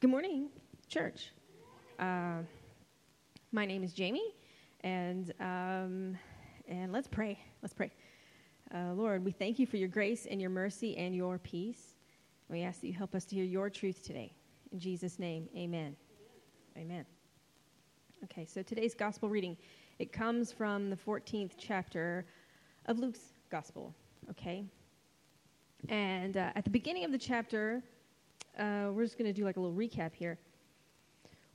Good 0.00 0.08
morning, 0.08 0.48
church. 0.88 1.30
Uh, 1.98 2.38
my 3.52 3.66
name 3.66 3.82
is 3.82 3.92
Jamie, 3.92 4.34
and 4.82 5.30
um, 5.38 6.16
and 6.66 6.90
let's 6.90 7.06
pray. 7.06 7.38
Let's 7.60 7.74
pray. 7.74 7.90
Uh, 8.74 8.94
Lord, 8.94 9.22
we 9.22 9.30
thank 9.30 9.58
you 9.58 9.66
for 9.66 9.76
your 9.76 9.90
grace 9.90 10.24
and 10.24 10.40
your 10.40 10.48
mercy 10.48 10.96
and 10.96 11.14
your 11.14 11.36
peace. 11.36 11.96
We 12.48 12.62
ask 12.62 12.80
that 12.80 12.86
you 12.86 12.94
help 12.94 13.14
us 13.14 13.26
to 13.26 13.34
hear 13.34 13.44
your 13.44 13.68
truth 13.68 14.02
today. 14.02 14.32
In 14.72 14.78
Jesus' 14.78 15.18
name, 15.18 15.50
Amen. 15.54 15.94
Amen. 16.78 17.04
Okay, 18.24 18.46
so 18.46 18.62
today's 18.62 18.94
gospel 18.94 19.28
reading 19.28 19.54
it 19.98 20.14
comes 20.14 20.50
from 20.50 20.88
the 20.88 20.96
14th 20.96 21.52
chapter 21.58 22.24
of 22.86 22.98
Luke's 22.98 23.34
gospel. 23.50 23.94
Okay, 24.30 24.64
and 25.90 26.38
uh, 26.38 26.52
at 26.54 26.64
the 26.64 26.70
beginning 26.70 27.04
of 27.04 27.12
the 27.12 27.18
chapter 27.18 27.82
uh, 28.60 28.90
we're 28.92 29.04
just 29.04 29.18
going 29.18 29.32
to 29.32 29.32
do 29.32 29.44
like 29.44 29.56
a 29.56 29.60
little 29.60 29.76
recap 29.76 30.14
here. 30.14 30.38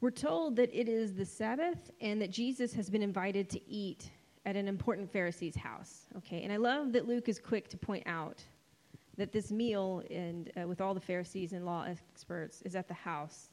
We're 0.01 0.11
told 0.11 0.55
that 0.57 0.69
it 0.73 0.89
is 0.89 1.13
the 1.13 1.25
Sabbath 1.25 1.91
and 2.01 2.21
that 2.21 2.31
Jesus 2.31 2.73
has 2.73 2.89
been 2.89 3.03
invited 3.03 3.49
to 3.51 3.69
eat 3.69 4.09
at 4.45 4.55
an 4.55 4.67
important 4.67 5.11
Pharisee's 5.11 5.55
house. 5.55 6.07
Okay, 6.17 6.43
and 6.43 6.51
I 6.51 6.57
love 6.57 6.91
that 6.93 7.07
Luke 7.07 7.29
is 7.29 7.39
quick 7.39 7.69
to 7.69 7.77
point 7.77 8.03
out 8.05 8.43
that 9.17 9.31
this 9.31 9.51
meal 9.51 10.03
and 10.09 10.51
uh, 10.59 10.67
with 10.67 10.81
all 10.81 10.93
the 10.93 10.99
Pharisees 10.99 11.53
and 11.53 11.65
law 11.65 11.85
experts 11.87 12.61
is 12.63 12.75
at 12.75 12.87
the 12.87 12.93
house 12.93 13.49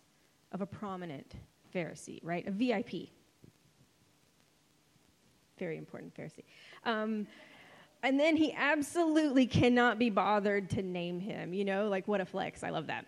of 0.51 0.61
a 0.61 0.67
prominent 0.67 1.35
Pharisee, 1.75 2.21
right? 2.23 2.47
A 2.47 2.51
VIP. 2.51 3.11
Very 5.59 5.79
important 5.79 6.15
Pharisee. 6.15 6.45
Um, 6.85 7.27
and 8.03 8.19
then 8.19 8.37
he 8.37 8.53
absolutely 8.53 9.47
cannot 9.47 9.99
be 9.99 10.11
bothered 10.11 10.69
to 10.71 10.83
name 10.83 11.21
him. 11.21 11.55
You 11.55 11.65
know, 11.65 11.89
like 11.89 12.09
what 12.09 12.21
a 12.21 12.25
flex. 12.25 12.65
I 12.65 12.71
love 12.71 12.89
that. 12.89 13.07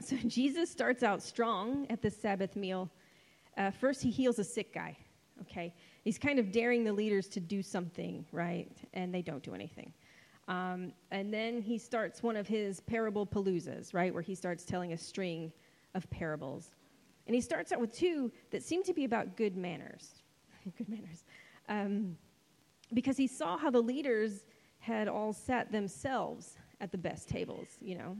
So 0.00 0.16
Jesus 0.26 0.70
starts 0.70 1.02
out 1.02 1.22
strong 1.22 1.86
at 1.90 2.02
the 2.02 2.10
Sabbath 2.10 2.56
meal. 2.56 2.90
Uh, 3.56 3.70
first, 3.70 4.02
he 4.02 4.10
heals 4.10 4.38
a 4.38 4.44
sick 4.44 4.74
guy, 4.74 4.96
okay? 5.42 5.74
He's 6.02 6.18
kind 6.18 6.38
of 6.38 6.52
daring 6.52 6.84
the 6.84 6.92
leaders 6.92 7.28
to 7.28 7.40
do 7.40 7.62
something, 7.62 8.26
right? 8.32 8.70
And 8.92 9.14
they 9.14 9.22
don't 9.22 9.42
do 9.42 9.54
anything. 9.54 9.92
Um, 10.48 10.92
and 11.10 11.32
then 11.32 11.62
he 11.62 11.78
starts 11.78 12.22
one 12.22 12.36
of 12.36 12.46
his 12.46 12.80
parable 12.80 13.26
paloozas, 13.26 13.94
right? 13.94 14.12
Where 14.12 14.22
he 14.22 14.34
starts 14.34 14.64
telling 14.64 14.92
a 14.92 14.98
string 14.98 15.52
of 15.94 16.08
parables. 16.10 16.70
And 17.26 17.34
he 17.34 17.40
starts 17.40 17.72
out 17.72 17.80
with 17.80 17.92
two 17.92 18.30
that 18.50 18.62
seem 18.62 18.82
to 18.84 18.92
be 18.92 19.04
about 19.04 19.36
good 19.36 19.56
manners. 19.56 20.10
good 20.76 20.88
manners. 20.88 21.24
Um, 21.68 22.16
because 22.92 23.16
he 23.16 23.26
saw 23.26 23.56
how 23.56 23.70
the 23.70 23.80
leaders 23.80 24.44
had 24.78 25.08
all 25.08 25.32
sat 25.32 25.72
themselves 25.72 26.58
at 26.80 26.92
the 26.92 26.98
best 26.98 27.28
tables, 27.28 27.68
you 27.80 27.96
know? 27.96 28.16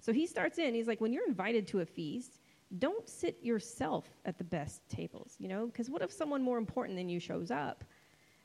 So 0.00 0.12
he 0.12 0.26
starts 0.26 0.58
in, 0.58 0.74
he's 0.74 0.86
like, 0.86 1.00
when 1.00 1.12
you're 1.12 1.26
invited 1.26 1.66
to 1.68 1.80
a 1.80 1.86
feast, 1.86 2.40
don't 2.78 3.08
sit 3.08 3.38
yourself 3.42 4.06
at 4.24 4.38
the 4.38 4.44
best 4.44 4.80
tables, 4.88 5.36
you 5.38 5.48
know? 5.48 5.66
Because 5.66 5.90
what 5.90 6.02
if 6.02 6.12
someone 6.12 6.42
more 6.42 6.58
important 6.58 6.96
than 6.96 7.08
you 7.08 7.20
shows 7.20 7.50
up 7.50 7.84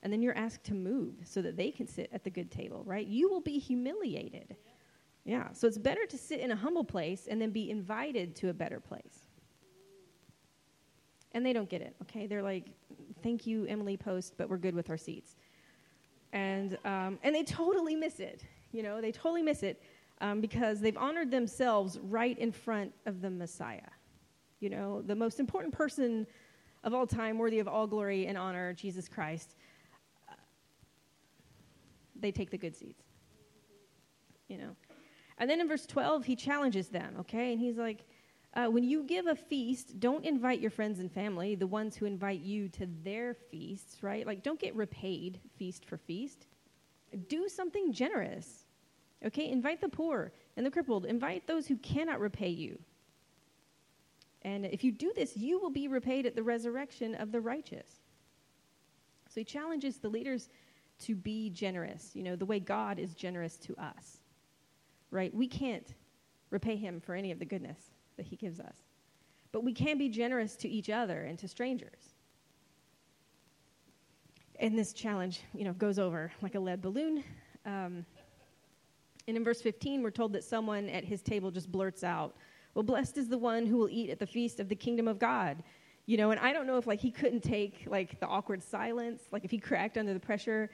and 0.03 0.11
then 0.11 0.21
you're 0.21 0.37
asked 0.37 0.63
to 0.65 0.73
move 0.73 1.15
so 1.23 1.41
that 1.41 1.57
they 1.57 1.71
can 1.71 1.87
sit 1.87 2.09
at 2.11 2.23
the 2.23 2.29
good 2.29 2.51
table, 2.51 2.83
right? 2.85 3.07
You 3.07 3.29
will 3.29 3.41
be 3.41 3.59
humiliated. 3.59 4.55
Yeah, 5.23 5.51
so 5.53 5.67
it's 5.67 5.77
better 5.77 6.05
to 6.05 6.17
sit 6.17 6.39
in 6.39 6.51
a 6.51 6.55
humble 6.55 6.83
place 6.83 7.27
and 7.29 7.41
then 7.41 7.51
be 7.51 7.71
invited 7.71 8.35
to 8.37 8.49
a 8.49 8.53
better 8.53 8.79
place. 8.79 9.25
And 11.31 11.45
they 11.45 11.53
don't 11.53 11.69
get 11.69 11.81
it, 11.81 11.95
okay? 12.03 12.27
They're 12.27 12.43
like, 12.43 12.67
thank 13.23 13.47
you, 13.47 13.65
Emily 13.65 13.97
Post, 13.97 14.35
but 14.37 14.49
we're 14.49 14.57
good 14.57 14.75
with 14.75 14.89
our 14.89 14.97
seats. 14.97 15.35
And, 16.31 16.77
um, 16.85 17.17
and 17.23 17.33
they 17.33 17.43
totally 17.43 17.95
miss 17.95 18.19
it, 18.19 18.43
you 18.71 18.83
know? 18.83 19.01
They 19.01 19.11
totally 19.11 19.41
miss 19.41 19.63
it 19.63 19.81
um, 20.21 20.41
because 20.41 20.79
they've 20.79 20.97
honored 20.97 21.31
themselves 21.31 21.99
right 22.01 22.37
in 22.37 22.51
front 22.51 22.93
of 23.05 23.21
the 23.21 23.29
Messiah. 23.29 23.81
You 24.59 24.69
know, 24.69 25.01
the 25.01 25.15
most 25.15 25.39
important 25.39 25.73
person 25.73 26.25
of 26.83 26.93
all 26.93 27.07
time, 27.07 27.37
worthy 27.37 27.59
of 27.59 27.67
all 27.67 27.87
glory 27.87 28.27
and 28.27 28.37
honor, 28.37 28.73
Jesus 28.73 29.07
Christ. 29.07 29.55
Uh, 30.29 30.33
they 32.15 32.31
take 32.31 32.51
the 32.51 32.57
good 32.57 32.75
seats. 32.75 33.03
You 34.47 34.57
know. 34.57 34.75
And 35.37 35.49
then 35.49 35.59
in 35.59 35.67
verse 35.67 35.85
12, 35.85 36.25
he 36.25 36.35
challenges 36.35 36.87
them, 36.87 37.15
okay? 37.19 37.51
And 37.51 37.59
he's 37.59 37.77
like, 37.77 38.05
uh, 38.53 38.67
when 38.67 38.83
you 38.85 39.03
give 39.03 39.27
a 39.27 39.35
feast, 39.35 39.99
don't 39.99 40.23
invite 40.23 40.61
your 40.61 40.71
friends 40.71 40.99
and 40.99 41.11
family, 41.11 41.55
the 41.55 41.67
ones 41.67 41.97
who 41.97 42.05
invite 42.05 42.39
you 42.39 42.69
to 42.69 42.87
their 43.03 43.33
feasts, 43.33 44.01
right? 44.01 44.25
Like, 44.25 44.43
don't 44.43 44.59
get 44.59 44.73
repaid 44.75 45.41
feast 45.57 45.83
for 45.83 45.97
feast. 45.97 46.47
Do 47.27 47.49
something 47.49 47.91
generous. 47.91 48.64
Okay, 49.23 49.49
invite 49.49 49.81
the 49.81 49.89
poor 49.89 50.31
and 50.57 50.65
the 50.65 50.71
crippled. 50.71 51.05
Invite 51.05 51.47
those 51.47 51.67
who 51.67 51.77
cannot 51.77 52.19
repay 52.19 52.49
you. 52.49 52.79
And 54.41 54.65
if 54.65 54.83
you 54.83 54.91
do 54.91 55.11
this, 55.15 55.35
you 55.35 55.59
will 55.59 55.71
be 55.71 55.87
repaid 55.87 56.25
at 56.25 56.35
the 56.35 56.43
resurrection 56.43 57.15
of 57.15 57.31
the 57.31 57.41
righteous. 57.41 58.01
So 59.29 59.41
he 59.41 59.43
challenges 59.43 59.97
the 59.97 60.09
leaders 60.09 60.49
to 60.99 61.15
be 61.15 61.49
generous, 61.49 62.11
you 62.13 62.23
know, 62.23 62.35
the 62.35 62.45
way 62.45 62.59
God 62.59 62.99
is 62.99 63.15
generous 63.15 63.57
to 63.57 63.75
us. 63.77 64.17
Right? 65.11 65.33
We 65.33 65.47
can't 65.47 65.93
repay 66.51 66.75
him 66.75 67.01
for 67.01 67.15
any 67.15 67.31
of 67.31 67.39
the 67.39 67.45
goodness 67.45 67.77
that 68.17 68.25
he 68.25 68.35
gives 68.35 68.59
us. 68.59 68.77
But 69.51 69.63
we 69.63 69.73
can 69.73 69.97
be 69.97 70.09
generous 70.09 70.55
to 70.57 70.69
each 70.69 70.89
other 70.89 71.23
and 71.23 71.39
to 71.39 71.47
strangers. 71.47 72.13
And 74.59 74.77
this 74.77 74.93
challenge, 74.93 75.41
you 75.53 75.65
know, 75.65 75.73
goes 75.73 75.99
over 75.99 76.31
like 76.41 76.55
a 76.55 76.59
lead 76.59 76.81
balloon. 76.81 77.23
Um, 77.65 78.05
and 79.27 79.35
in 79.35 79.43
verse 79.43 79.61
15, 79.61 80.03
we're 80.03 80.11
told 80.11 80.33
that 80.33 80.43
someone 80.43 80.89
at 80.89 81.03
his 81.03 81.21
table 81.21 81.51
just 81.51 81.71
blurts 81.71 82.03
out, 82.03 82.35
Well, 82.73 82.83
blessed 82.83 83.17
is 83.17 83.27
the 83.27 83.37
one 83.37 83.65
who 83.65 83.77
will 83.77 83.89
eat 83.89 84.09
at 84.09 84.19
the 84.19 84.27
feast 84.27 84.59
of 84.59 84.69
the 84.69 84.75
kingdom 84.75 85.07
of 85.07 85.19
God. 85.19 85.63
You 86.05 86.17
know, 86.17 86.29
and 86.29 86.39
I 86.39 86.53
don't 86.53 86.67
know 86.67 86.77
if 86.77 86.85
like 86.85 86.99
he 86.99 87.09
couldn't 87.09 87.41
take 87.41 87.85
like 87.87 88.19
the 88.19 88.27
awkward 88.27 88.61
silence, 88.61 89.23
like 89.31 89.43
if 89.43 89.51
he 89.51 89.57
cracked 89.57 89.97
under 89.97 90.13
the 90.13 90.19
pressure, 90.19 90.69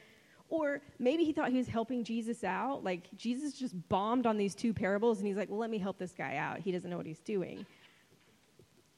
or 0.50 0.82
maybe 1.00 1.24
he 1.24 1.32
thought 1.32 1.50
he 1.50 1.58
was 1.58 1.68
helping 1.68 2.04
Jesus 2.04 2.44
out. 2.44 2.84
Like 2.84 3.08
Jesus 3.16 3.54
just 3.54 3.74
bombed 3.88 4.26
on 4.28 4.36
these 4.36 4.54
two 4.54 4.74
parables, 4.74 5.20
and 5.20 5.28
he's 5.28 5.38
like, 5.38 5.50
Well, 5.50 5.60
let 5.60 5.70
me 5.70 5.78
help 5.78 5.98
this 5.98 6.12
guy 6.12 6.36
out. 6.36 6.60
He 6.60 6.72
doesn't 6.72 6.90
know 6.90 6.98
what 6.98 7.06
he's 7.06 7.22
doing. 7.22 7.66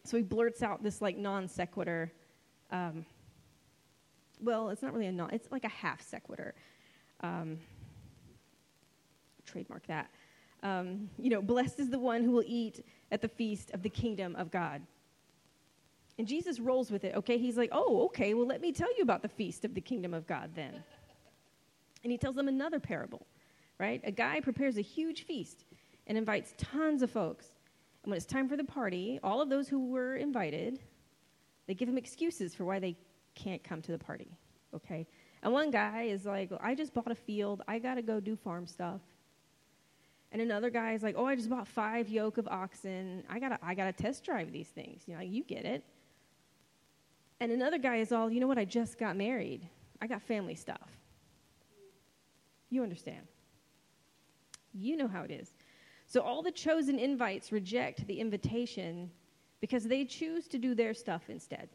So 0.06 0.18
he 0.18 0.24
blurts 0.24 0.64
out 0.64 0.82
this 0.82 1.02
like 1.02 1.18
non 1.18 1.48
sequitur. 1.48 2.12
Um, 2.72 3.06
well, 4.42 4.70
it's 4.70 4.82
not 4.82 4.94
really 4.94 5.08
a 5.08 5.12
non, 5.12 5.30
it's 5.32 5.52
like 5.52 5.64
a 5.64 5.70
half 5.70 6.02
sequitur. 6.02 6.56
Um, 7.22 7.60
trademark 9.54 9.86
that. 9.88 10.10
Um, 10.64 11.10
you 11.18 11.30
know, 11.30 11.42
blessed 11.42 11.80
is 11.80 11.90
the 11.90 12.00
one 12.00 12.24
who 12.24 12.32
will 12.32 12.44
eat 12.46 12.84
at 13.12 13.22
the 13.22 13.28
feast 13.28 13.72
of 13.72 13.84
the 13.84 13.90
kingdom 13.90 14.36
of 14.36 14.50
God. 14.50 14.82
And 16.18 16.28
Jesus 16.28 16.60
rolls 16.60 16.92
with 16.92 17.04
it, 17.04 17.16
okay? 17.16 17.38
He's 17.38 17.58
like, 17.58 17.70
oh, 17.72 18.06
okay, 18.06 18.34
well, 18.34 18.48
let 18.48 18.62
me 18.62 18.72
tell 18.72 18.90
you 18.98 19.04
about 19.04 19.22
the 19.22 19.28
feast 19.30 19.66
of 19.66 19.74
the 19.74 19.82
kingdom 19.82 20.14
of 20.14 20.28
God 20.28 20.52
then. 20.56 20.84
And 22.04 22.12
he 22.12 22.18
tells 22.18 22.36
them 22.36 22.50
another 22.50 22.82
parable, 22.82 23.26
right? 23.80 24.02
A 24.04 24.12
guy 24.12 24.42
prepares 24.42 24.78
a 24.78 24.82
huge 24.82 25.26
feast 25.26 25.64
and 26.06 26.18
invites 26.18 26.54
tons 26.58 27.02
of 27.02 27.10
folks. 27.10 27.46
And 28.04 28.12
when 28.12 28.18
it's 28.18 28.26
time 28.26 28.50
for 28.50 28.58
the 28.58 28.64
party, 28.66 29.22
all 29.24 29.42
of 29.42 29.48
those 29.48 29.70
who 29.70 29.88
were 29.88 30.18
invited, 30.18 30.80
they 31.66 31.74
give 31.74 31.88
him 31.88 31.98
excuses 31.98 32.54
for 32.54 32.66
why 32.66 32.80
they 32.80 32.98
can't 33.36 33.64
come 33.64 33.82
to 33.84 33.94
the 33.94 33.98
party, 33.98 34.28
okay? 34.76 35.08
And 35.44 35.54
one 35.54 35.72
guy 35.72 36.04
is 36.04 36.26
like, 36.26 36.52
well, 36.52 36.60
I 36.62 36.76
just 36.76 36.94
bought 36.94 37.10
a 37.10 37.16
field. 37.16 37.62
I 37.70 37.80
got 37.80 37.96
to 37.96 38.02
go 38.02 38.20
do 38.20 38.36
farm 38.36 38.68
stuff. 38.68 39.00
And 40.34 40.42
another 40.42 40.72
guy 40.72 40.94
is 40.94 41.04
like, 41.04 41.16
"Oh, 41.16 41.26
I 41.26 41.36
just 41.36 41.50
bought 41.50 41.68
five 41.68 42.10
yoke 42.10 42.40
of 42.40 42.48
oxen. 42.48 43.24
I 43.30 43.40
gotta, 43.40 43.60
I 43.62 43.76
gotta 43.76 43.94
test 43.94 44.26
drive 44.26 44.52
these 44.52 44.68
things. 44.68 45.04
You 45.08 45.16
know, 45.16 45.22
you 45.22 45.44
get 45.44 45.64
it." 45.64 45.86
And 47.40 47.52
another 47.52 47.78
guy 47.78 47.98
is 47.98 48.12
all, 48.12 48.32
"You 48.32 48.40
know 48.40 48.48
what? 48.48 48.58
I 48.58 48.66
just 48.66 48.98
got 48.98 49.16
married. 49.16 49.70
I 50.02 50.08
got 50.08 50.24
family 50.24 50.56
stuff. 50.56 50.90
You 52.72 52.82
understand? 52.82 53.28
You 54.74 54.98
know 54.98 55.08
how 55.08 55.22
it 55.22 55.30
is." 55.30 55.54
So 56.08 56.22
all 56.22 56.42
the 56.42 56.52
chosen 56.52 56.98
invites 56.98 57.52
reject 57.52 58.08
the 58.08 58.20
invitation 58.20 59.12
because 59.62 59.84
they 59.84 60.04
choose 60.04 60.48
to 60.48 60.58
do 60.58 60.74
their 60.74 60.96
stuff 60.96 61.30
instead. 61.30 61.70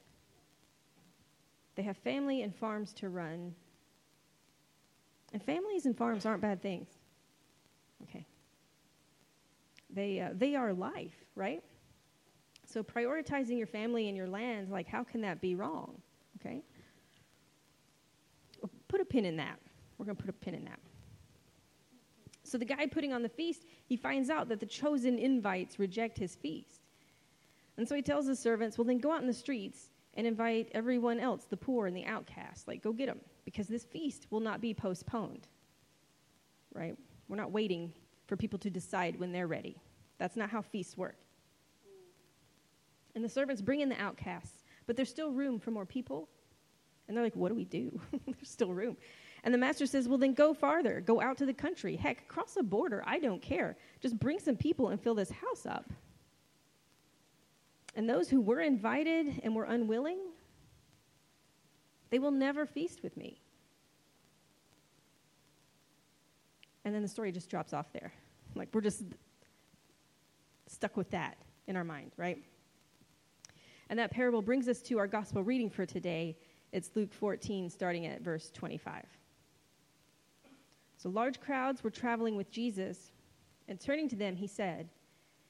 They 1.77 1.83
have 1.85 1.97
family 1.97 2.43
and 2.43 2.55
farms 2.55 2.93
to 2.95 3.09
run. 3.09 3.55
And 5.33 5.43
families 5.43 5.87
and 5.87 5.97
farms 5.97 6.27
aren't 6.27 6.43
bad 6.43 6.61
things. 6.61 6.89
Okay. 8.03 8.27
They, 9.91 10.21
uh, 10.21 10.31
they 10.35 10.55
are 10.55 10.73
life, 10.73 11.25
right? 11.35 11.63
So 12.67 12.83
prioritizing 12.83 13.57
your 13.57 13.67
family 13.67 14.09
and 14.09 14.17
your 14.17 14.29
land, 14.29 14.71
like, 14.71 14.87
how 14.87 15.03
can 15.03 15.21
that 15.23 15.41
be 15.41 15.55
wrong? 15.55 16.01
Okay? 16.41 16.63
put 18.89 19.01
a 19.01 19.05
pin 19.05 19.25
in 19.25 19.37
that. 19.37 19.59
We're 19.97 20.07
going 20.07 20.17
to 20.17 20.23
put 20.23 20.31
a 20.31 20.33
pin 20.33 20.55
in 20.55 20.65
that. 20.65 20.81
So 22.43 22.57
the 22.57 22.65
guy 22.65 22.87
putting 22.87 23.13
on 23.13 23.23
the 23.23 23.29
feast, 23.29 23.67
he 23.87 23.97
finds 23.97 24.31
out 24.31 24.49
that 24.49 24.61
the 24.61 24.67
chosen 24.67 25.19
invites 25.19 25.79
reject 25.79 26.19
his 26.19 26.35
feast. 26.35 26.81
And 27.77 27.87
so 27.87 27.95
he 27.95 28.03
tells 28.03 28.27
his 28.27 28.39
servants, 28.39 28.79
well, 28.79 28.87
then 28.87 28.99
go 28.99 29.13
out 29.13 29.21
in 29.21 29.27
the 29.27 29.35
streets 29.35 29.91
and 30.15 30.27
invite 30.27 30.69
everyone 30.73 31.21
else, 31.21 31.45
the 31.45 31.57
poor 31.57 31.87
and 31.87 31.95
the 31.95 32.07
outcast. 32.07 32.67
Like, 32.67 32.83
go 32.83 32.93
get 32.93 33.07
them, 33.07 33.21
because 33.45 33.69
this 33.69 33.85
feast 33.85 34.27
will 34.31 34.41
not 34.41 34.61
be 34.61 34.73
postponed. 34.73 35.47
Right? 36.73 36.97
We're 37.29 37.37
not 37.37 37.53
waiting 37.53 37.93
for 38.29 38.37
people 38.37 38.59
to 38.61 38.71
decide 38.71 39.19
when 39.19 39.33
they're 39.33 39.49
ready. 39.49 39.81
That's 40.19 40.37
not 40.37 40.51
how 40.51 40.63
feasts 40.63 40.97
work. 40.97 41.17
And 43.15 43.25
the 43.25 43.29
servants 43.29 43.61
bring 43.61 43.81
in 43.81 43.89
the 43.89 44.01
outcasts, 44.01 44.63
but 44.87 44.95
there's 44.95 45.09
still 45.09 45.33
room 45.33 45.59
for 45.59 45.73
more 45.73 45.87
people. 45.87 46.29
And 47.09 47.17
they're 47.17 47.25
like, 47.25 47.35
what 47.35 47.49
do 47.49 47.55
we 47.55 47.65
do? 47.65 47.99
there's 48.27 48.49
still 48.49 48.73
room. 48.73 48.97
And 49.43 49.53
the 49.53 49.59
master 49.59 49.87
says, 49.87 50.07
well, 50.07 50.19
then 50.19 50.35
go 50.35 50.53
farther. 50.53 51.01
Go 51.01 51.21
out 51.21 51.39
to 51.39 51.47
the 51.47 51.55
country. 51.55 51.97
Heck, 51.97 52.29
cross 52.29 52.57
a 52.59 52.63
border. 52.63 53.03
I 53.07 53.19
don't 53.19 53.41
care. 53.41 53.77
Just 54.01 54.19
bring 54.19 54.39
some 54.39 54.57
people 54.57 54.89
and 54.89 55.01
fill 55.01 55.15
this 55.15 55.31
house 55.31 55.65
up. 55.65 55.91
And 57.95 58.09
those 58.09 58.29
who 58.29 58.41
were 58.41 58.61
invited 58.61 59.41
and 59.43 59.57
were 59.57 59.65
unwilling, 59.65 60.19
they 62.11 62.19
will 62.19 62.31
never 62.31 62.67
feast 62.67 63.03
with 63.03 63.17
me. 63.17 63.41
And 66.89 66.95
then 66.95 67.03
the 67.03 67.09
story 67.09 67.31
just 67.33 67.51
drops 67.51 67.75
off 67.75 67.93
there. 67.93 68.15
Like 68.55 68.71
we're 68.73 68.81
just 68.81 69.03
stuck 70.67 70.97
with 70.97 71.11
that 71.11 71.37
in 71.67 71.77
our 71.77 71.85
mind, 71.85 72.13
right? 72.17 72.43
And 73.91 73.99
that 73.99 74.11
parable 74.11 74.41
brings 74.41 74.69
us 74.69 74.81
to 74.85 74.99
our 74.99 75.07
gospel 75.07 75.45
reading 75.45 75.69
for 75.69 75.85
today. 75.85 76.39
It's 76.73 76.91
Luke 76.95 77.13
14, 77.13 77.69
starting 77.69 78.07
at 78.07 78.23
verse 78.23 78.51
25. 78.53 79.05
So 80.97 81.11
large 81.11 81.41
crowds 81.41 81.85
were 81.85 81.91
traveling 81.91 82.37
with 82.37 82.51
Jesus, 82.51 83.13
and 83.69 83.79
turning 83.79 84.09
to 84.09 84.17
them, 84.17 84.35
he 84.35 84.47
said, 84.47 84.89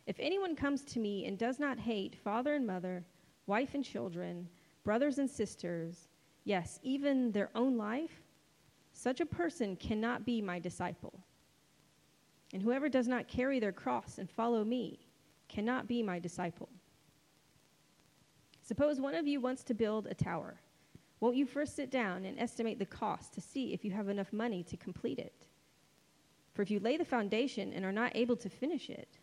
If 0.09 0.17
anyone 0.19 0.57
comes 0.57 0.83
to 0.87 0.99
me 0.99 1.27
and 1.27 1.39
does 1.39 1.61
not 1.61 1.79
hate 1.79 2.17
father 2.17 2.55
and 2.55 2.67
mother, 2.67 3.05
wife 3.47 3.75
and 3.75 3.85
children, 3.85 4.49
brothers 4.83 5.19
and 5.19 5.31
sisters, 5.31 6.09
yes, 6.43 6.81
even 6.83 7.31
their 7.31 7.51
own 7.55 7.77
life, 7.77 8.25
such 8.93 9.21
a 9.21 9.27
person 9.27 9.77
cannot 9.77 10.27
be 10.27 10.43
my 10.43 10.59
disciple. 10.59 11.23
And 12.53 12.63
whoever 12.63 12.89
does 12.89 13.09
not 13.09 13.29
carry 13.29 13.61
their 13.61 13.73
cross 13.73 14.19
and 14.19 14.31
follow 14.31 14.65
me 14.65 15.07
cannot 15.49 15.87
be 15.87 16.03
my 16.03 16.19
disciple. 16.19 16.69
Suppose 18.63 19.01
one 19.01 19.15
of 19.15 19.27
you 19.27 19.41
wants 19.41 19.65
to 19.65 19.75
build 19.75 20.07
a 20.07 20.15
tower. 20.15 20.61
Won't 21.21 21.37
you 21.37 21.47
first 21.47 21.75
sit 21.75 21.91
down 21.91 22.25
and 22.25 22.39
estimate 22.39 22.79
the 22.79 22.87
cost 22.87 23.33
to 23.35 23.41
see 23.41 23.73
if 23.73 23.85
you 23.85 23.91
have 23.91 24.09
enough 24.09 24.33
money 24.33 24.63
to 24.65 24.77
complete 24.77 25.19
it? 25.19 25.47
For 26.53 26.63
if 26.63 26.71
you 26.71 26.81
lay 26.81 26.97
the 26.97 27.05
foundation 27.05 27.73
and 27.73 27.85
are 27.85 27.93
not 27.93 28.15
able 28.15 28.37
to 28.37 28.49
finish 28.49 28.91
it, 28.91 29.19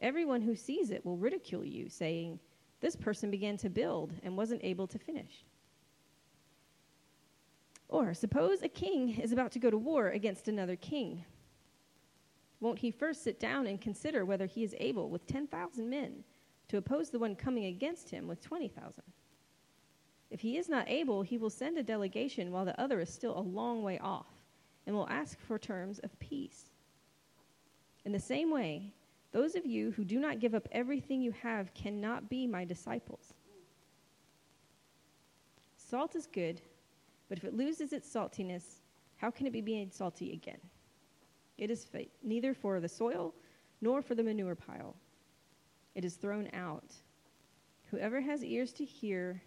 everyone 0.00 0.42
who 0.42 0.54
sees 0.54 0.90
it 0.90 1.04
will 1.04 1.16
ridicule 1.16 1.64
you, 1.64 1.88
saying, 1.88 2.38
This 2.80 2.96
person 2.96 3.30
began 3.30 3.56
to 3.58 3.70
build 3.70 4.12
and 4.22 4.36
wasn't 4.36 4.64
able 4.64 4.86
to 4.88 4.98
finish. 4.98 5.44
Or 7.88 8.14
suppose 8.14 8.62
a 8.62 8.68
king 8.68 9.18
is 9.20 9.32
about 9.32 9.52
to 9.52 9.58
go 9.58 9.70
to 9.70 9.78
war 9.78 10.08
against 10.08 10.48
another 10.48 10.76
king. 10.76 11.24
Won't 12.60 12.78
he 12.78 12.90
first 12.90 13.22
sit 13.22 13.38
down 13.38 13.66
and 13.66 13.80
consider 13.80 14.24
whether 14.24 14.46
he 14.46 14.64
is 14.64 14.74
able, 14.78 15.10
with 15.10 15.26
10,000 15.26 15.88
men, 15.88 16.24
to 16.68 16.78
oppose 16.78 17.10
the 17.10 17.18
one 17.18 17.36
coming 17.36 17.66
against 17.66 18.10
him 18.10 18.26
with 18.26 18.40
20,000? 18.40 19.02
If 20.30 20.40
he 20.40 20.56
is 20.56 20.68
not 20.68 20.88
able, 20.88 21.22
he 21.22 21.38
will 21.38 21.50
send 21.50 21.78
a 21.78 21.82
delegation 21.82 22.50
while 22.50 22.64
the 22.64 22.80
other 22.80 23.00
is 23.00 23.12
still 23.12 23.38
a 23.38 23.40
long 23.40 23.82
way 23.82 23.98
off, 23.98 24.26
and 24.86 24.96
will 24.96 25.08
ask 25.08 25.38
for 25.38 25.58
terms 25.58 25.98
of 26.00 26.18
peace. 26.18 26.70
In 28.04 28.12
the 28.12 28.18
same 28.18 28.50
way, 28.50 28.92
those 29.32 29.54
of 29.54 29.66
you 29.66 29.90
who 29.92 30.04
do 30.04 30.18
not 30.18 30.40
give 30.40 30.54
up 30.54 30.68
everything 30.72 31.20
you 31.20 31.32
have 31.32 31.74
cannot 31.74 32.30
be 32.30 32.46
my 32.46 32.64
disciples. 32.64 33.34
Salt 35.76 36.16
is 36.16 36.26
good, 36.26 36.60
but 37.28 37.38
if 37.38 37.44
it 37.44 37.56
loses 37.56 37.92
its 37.92 38.08
saltiness, 38.12 38.80
how 39.16 39.30
can 39.30 39.46
it 39.46 39.52
be 39.52 39.62
made 39.62 39.92
salty 39.92 40.32
again? 40.32 40.58
It 41.58 41.70
is 41.70 41.84
fit 41.84 42.10
neither 42.22 42.54
for 42.54 42.80
the 42.80 42.88
soil 42.88 43.34
nor 43.80 44.02
for 44.02 44.14
the 44.14 44.22
manure 44.22 44.54
pile. 44.54 44.96
It 45.94 46.04
is 46.04 46.14
thrown 46.14 46.48
out. 46.52 46.92
Whoever 47.90 48.20
has 48.20 48.44
ears 48.44 48.72
to 48.74 48.84
hear, 48.84 49.42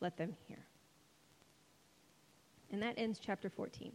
let 0.00 0.16
them 0.16 0.34
hear. 0.46 0.66
And 2.70 2.82
that 2.82 2.94
ends 2.98 3.18
chapter 3.18 3.48
14. 3.48 3.92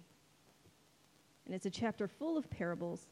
And 1.45 1.56
it's 1.56 1.66
a 1.66 1.71
chapter 1.71 2.07
full 2.07 2.38
of 2.38 2.50
parables. 2.50 3.07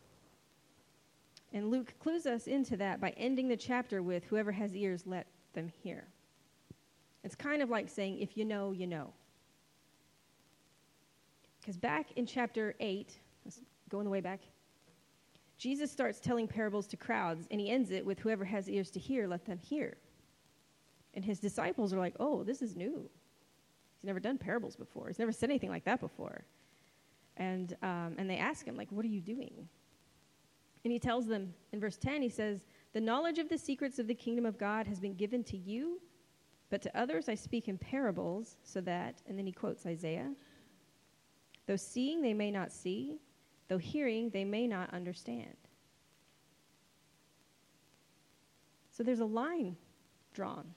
And 1.54 1.70
Luke 1.70 1.94
clues 2.00 2.26
us 2.26 2.48
into 2.48 2.78
that 2.78 3.02
by 3.02 3.10
ending 3.18 3.48
the 3.48 3.58
chapter 3.58 4.02
with 4.02 4.24
whoever 4.26 4.52
has 4.52 4.76
ears, 4.76 5.04
let 5.06 5.28
them 5.54 5.72
hear. 5.84 6.06
It's 7.24 7.36
kind 7.36 7.62
of 7.62 7.70
like 7.70 7.90
saying, 7.90 8.20
if 8.20 8.38
you 8.38 8.46
know, 8.46 8.72
you 8.72 8.88
know. 8.88 9.12
Because 11.60 11.78
back 11.78 12.12
in 12.16 12.26
chapter 12.26 12.76
8, 12.80 13.20
let's 13.92 14.04
the 14.04 14.10
way 14.10 14.22
back. 14.22 14.42
Jesus 15.58 15.92
starts 15.92 16.20
telling 16.20 16.48
parables 16.48 16.88
to 16.88 16.98
crowds, 16.98 17.48
and 17.50 17.60
he 17.60 17.70
ends 17.70 17.90
it 17.92 18.06
with 18.06 18.20
whoever 18.20 18.46
has 18.46 18.70
ears 18.70 18.92
to 18.92 19.00
hear, 19.00 19.28
let 19.28 19.46
them 19.46 19.58
hear. 19.58 19.98
And 21.16 21.26
his 21.26 21.40
disciples 21.40 21.94
are 21.94 22.00
like, 22.00 22.16
oh, 22.20 22.44
this 22.44 22.62
is 22.62 22.76
new. 22.76 23.10
He's 23.96 24.06
never 24.06 24.20
done 24.20 24.38
parables 24.38 24.76
before. 24.76 25.08
He's 25.08 25.18
never 25.18 25.32
said 25.32 25.50
anything 25.50 25.72
like 25.72 25.86
that 25.86 26.00
before. 26.00 26.44
And, 27.38 27.76
um, 27.82 28.16
and 28.18 28.30
they 28.30 28.38
ask 28.38 28.66
him, 28.66 28.78
like, 28.78 28.92
what 28.92 29.04
are 29.04 29.10
you 29.10 29.22
doing? 29.22 29.68
And 30.84 30.92
he 30.92 31.00
tells 31.00 31.26
them 31.26 31.54
in 31.74 31.80
verse 31.80 31.98
10, 31.98 32.22
he 32.22 32.30
says, 32.30 32.62
The 32.94 33.02
knowledge 33.02 33.40
of 33.40 33.50
the 33.50 33.58
secrets 33.58 33.98
of 33.98 34.08
the 34.08 34.14
kingdom 34.14 34.46
of 34.46 34.60
God 34.60 34.86
has 34.88 35.00
been 35.00 35.16
given 35.16 35.44
to 35.46 35.58
you, 35.58 36.00
but 36.70 36.82
to 36.84 36.98
others 36.98 37.30
I 37.30 37.36
speak 37.36 37.68
in 37.68 37.78
parables, 37.78 38.58
so 38.64 38.80
that, 38.82 39.22
and 39.28 39.38
then 39.38 39.46
he 39.46 39.52
quotes 39.52 39.86
Isaiah, 39.86 40.32
though 41.66 41.76
seeing 41.76 42.22
they 42.22 42.34
may 42.34 42.52
not 42.52 42.72
see, 42.72 43.18
though 43.68 43.78
hearing 43.78 44.30
they 44.30 44.46
may 44.46 44.68
not 44.68 44.94
understand. 44.94 45.56
So 48.92 49.04
there's 49.04 49.20
a 49.20 49.26
line 49.26 49.76
drawn. 50.34 50.74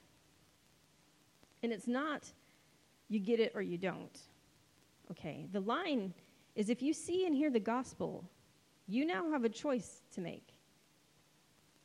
And 1.63 1.71
it's 1.71 1.87
not 1.87 2.31
you 3.09 3.19
get 3.19 3.39
it 3.39 3.51
or 3.55 3.61
you 3.61 3.77
don't. 3.77 4.19
Okay, 5.11 5.47
the 5.51 5.59
line 5.59 6.13
is 6.55 6.69
if 6.69 6.81
you 6.81 6.93
see 6.93 7.25
and 7.25 7.35
hear 7.35 7.49
the 7.49 7.59
gospel, 7.59 8.23
you 8.87 9.05
now 9.05 9.29
have 9.31 9.43
a 9.43 9.49
choice 9.49 10.01
to 10.13 10.21
make. 10.21 10.53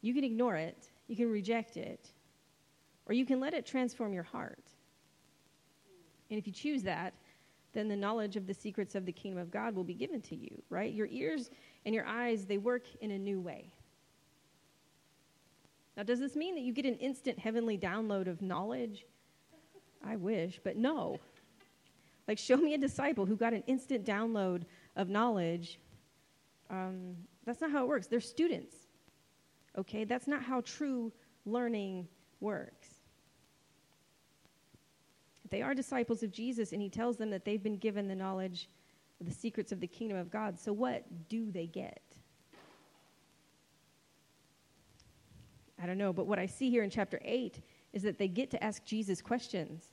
You 0.02 0.14
can 0.14 0.24
ignore 0.24 0.56
it, 0.56 0.88
you 1.08 1.16
can 1.16 1.30
reject 1.30 1.76
it, 1.76 2.10
or 3.06 3.14
you 3.14 3.26
can 3.26 3.40
let 3.40 3.54
it 3.54 3.66
transform 3.66 4.12
your 4.12 4.22
heart. 4.22 4.64
And 6.30 6.38
if 6.38 6.46
you 6.46 6.52
choose 6.52 6.82
that, 6.82 7.14
then 7.76 7.88
the 7.88 7.96
knowledge 7.96 8.36
of 8.36 8.46
the 8.46 8.54
secrets 8.54 8.94
of 8.94 9.04
the 9.04 9.12
kingdom 9.12 9.40
of 9.40 9.50
God 9.50 9.74
will 9.74 9.84
be 9.84 9.94
given 9.94 10.22
to 10.22 10.34
you, 10.34 10.62
right? 10.70 10.92
Your 10.92 11.08
ears 11.10 11.50
and 11.84 11.94
your 11.94 12.06
eyes, 12.06 12.46
they 12.46 12.58
work 12.58 12.84
in 13.00 13.10
a 13.10 13.18
new 13.18 13.40
way. 13.40 13.70
Now, 15.96 16.02
does 16.02 16.18
this 16.18 16.36
mean 16.36 16.54
that 16.54 16.62
you 16.62 16.72
get 16.72 16.86
an 16.86 16.96
instant 16.96 17.38
heavenly 17.38 17.76
download 17.76 18.28
of 18.28 18.40
knowledge? 18.40 19.04
I 20.04 20.16
wish, 20.16 20.60
but 20.62 20.76
no. 20.76 21.18
Like, 22.28 22.38
show 22.38 22.56
me 22.56 22.74
a 22.74 22.78
disciple 22.78 23.26
who 23.26 23.36
got 23.36 23.52
an 23.52 23.62
instant 23.66 24.04
download 24.04 24.64
of 24.96 25.08
knowledge. 25.08 25.78
Um, 26.70 27.16
that's 27.44 27.60
not 27.60 27.70
how 27.70 27.84
it 27.84 27.88
works. 27.88 28.06
They're 28.06 28.20
students, 28.20 28.74
okay? 29.78 30.04
That's 30.04 30.26
not 30.26 30.42
how 30.42 30.62
true 30.62 31.12
learning 31.44 32.08
works. 32.40 32.75
They 35.50 35.62
are 35.62 35.74
disciples 35.74 36.22
of 36.22 36.32
Jesus, 36.32 36.72
and 36.72 36.82
he 36.82 36.88
tells 36.88 37.16
them 37.16 37.30
that 37.30 37.44
they've 37.44 37.62
been 37.62 37.78
given 37.78 38.08
the 38.08 38.14
knowledge 38.14 38.68
of 39.20 39.26
the 39.26 39.32
secrets 39.32 39.72
of 39.72 39.80
the 39.80 39.86
kingdom 39.86 40.16
of 40.16 40.30
God. 40.30 40.58
So, 40.58 40.72
what 40.72 41.04
do 41.28 41.50
they 41.50 41.66
get? 41.66 42.00
I 45.82 45.86
don't 45.86 45.98
know, 45.98 46.12
but 46.12 46.26
what 46.26 46.38
I 46.38 46.46
see 46.46 46.70
here 46.70 46.82
in 46.82 46.90
chapter 46.90 47.20
8 47.22 47.60
is 47.92 48.02
that 48.02 48.18
they 48.18 48.28
get 48.28 48.50
to 48.50 48.64
ask 48.64 48.84
Jesus 48.84 49.20
questions. 49.20 49.88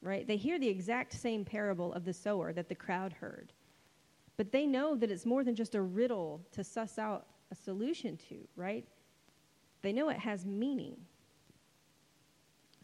Right? 0.00 0.26
They 0.26 0.36
hear 0.36 0.58
the 0.58 0.68
exact 0.68 1.12
same 1.14 1.44
parable 1.44 1.92
of 1.92 2.04
the 2.04 2.12
sower 2.12 2.52
that 2.52 2.68
the 2.68 2.74
crowd 2.74 3.12
heard. 3.12 3.52
But 4.36 4.52
they 4.52 4.66
know 4.66 4.96
that 4.96 5.10
it's 5.10 5.24
more 5.24 5.44
than 5.44 5.54
just 5.54 5.74
a 5.74 5.80
riddle 5.80 6.42
to 6.52 6.64
suss 6.64 6.98
out 6.98 7.26
a 7.50 7.54
solution 7.54 8.16
to, 8.28 8.36
right? 8.56 8.86
They 9.82 9.92
know 9.92 10.08
it 10.08 10.18
has 10.18 10.44
meaning. 10.44 10.96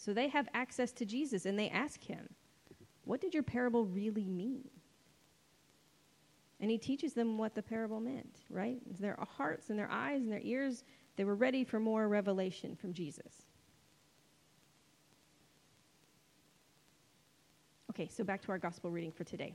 So 0.00 0.14
they 0.14 0.28
have 0.28 0.48
access 0.54 0.92
to 0.92 1.04
Jesus 1.04 1.44
and 1.44 1.58
they 1.58 1.68
ask 1.68 2.02
him, 2.02 2.26
What 3.04 3.20
did 3.20 3.34
your 3.34 3.42
parable 3.42 3.84
really 3.84 4.24
mean? 4.24 4.70
And 6.58 6.70
he 6.70 6.78
teaches 6.78 7.12
them 7.12 7.36
what 7.36 7.54
the 7.54 7.62
parable 7.62 8.00
meant, 8.00 8.38
right? 8.48 8.78
Their 8.98 9.18
hearts 9.36 9.68
and 9.68 9.78
their 9.78 9.90
eyes 9.90 10.22
and 10.22 10.32
their 10.32 10.40
ears, 10.42 10.84
they 11.16 11.24
were 11.24 11.34
ready 11.34 11.64
for 11.64 11.78
more 11.78 12.08
revelation 12.08 12.76
from 12.76 12.94
Jesus. 12.94 13.44
Okay, 17.90 18.08
so 18.08 18.24
back 18.24 18.40
to 18.42 18.52
our 18.52 18.58
gospel 18.58 18.90
reading 18.90 19.12
for 19.12 19.24
today. 19.24 19.54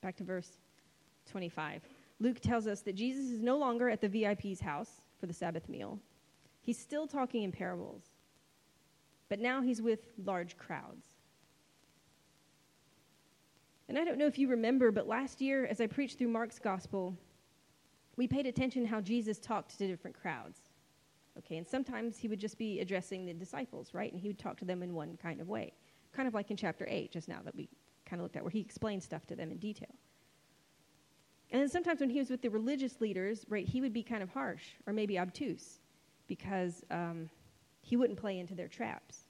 Back 0.00 0.16
to 0.16 0.24
verse 0.24 0.58
25. 1.30 1.82
Luke 2.18 2.40
tells 2.40 2.66
us 2.66 2.80
that 2.80 2.96
Jesus 2.96 3.26
is 3.26 3.42
no 3.42 3.58
longer 3.58 3.88
at 3.90 4.00
the 4.00 4.08
VIP's 4.08 4.60
house 4.60 4.90
for 5.20 5.26
the 5.26 5.34
Sabbath 5.34 5.68
meal. 5.68 6.00
He's 6.62 6.78
still 6.78 7.06
talking 7.06 7.44
in 7.44 7.52
parables 7.52 8.15
but 9.28 9.40
now 9.40 9.62
he's 9.62 9.82
with 9.82 10.00
large 10.24 10.56
crowds. 10.56 11.06
And 13.88 13.98
I 13.98 14.04
don't 14.04 14.18
know 14.18 14.26
if 14.26 14.38
you 14.38 14.48
remember, 14.48 14.90
but 14.90 15.06
last 15.06 15.40
year, 15.40 15.66
as 15.66 15.80
I 15.80 15.86
preached 15.86 16.18
through 16.18 16.28
Mark's 16.28 16.58
gospel, 16.58 17.16
we 18.16 18.26
paid 18.26 18.46
attention 18.46 18.84
how 18.84 19.00
Jesus 19.00 19.38
talked 19.38 19.78
to 19.78 19.86
different 19.86 20.20
crowds. 20.20 20.60
Okay, 21.38 21.58
and 21.58 21.66
sometimes 21.66 22.16
he 22.16 22.28
would 22.28 22.40
just 22.40 22.56
be 22.56 22.80
addressing 22.80 23.26
the 23.26 23.34
disciples, 23.34 23.92
right? 23.92 24.10
And 24.10 24.20
he 24.20 24.28
would 24.28 24.38
talk 24.38 24.56
to 24.58 24.64
them 24.64 24.82
in 24.82 24.94
one 24.94 25.18
kind 25.22 25.40
of 25.40 25.48
way, 25.48 25.74
kind 26.12 26.26
of 26.26 26.34
like 26.34 26.50
in 26.50 26.56
chapter 26.56 26.86
8, 26.88 27.12
just 27.12 27.28
now 27.28 27.40
that 27.44 27.54
we 27.54 27.68
kind 28.06 28.20
of 28.20 28.24
looked 28.24 28.36
at, 28.36 28.42
where 28.42 28.50
he 28.50 28.60
explained 28.60 29.02
stuff 29.02 29.26
to 29.26 29.36
them 29.36 29.52
in 29.52 29.58
detail. 29.58 29.94
And 31.50 31.60
then 31.60 31.68
sometimes 31.68 32.00
when 32.00 32.10
he 32.10 32.18
was 32.18 32.30
with 32.30 32.42
the 32.42 32.48
religious 32.48 33.00
leaders, 33.00 33.44
right, 33.48 33.66
he 33.66 33.80
would 33.80 33.92
be 33.92 34.02
kind 34.02 34.22
of 34.22 34.30
harsh 34.30 34.64
or 34.86 34.92
maybe 34.92 35.18
obtuse 35.18 35.78
because 36.26 36.82
um, 36.90 37.30
he 37.86 37.96
wouldn't 37.96 38.18
play 38.18 38.40
into 38.40 38.56
their 38.56 38.66
traps. 38.66 39.28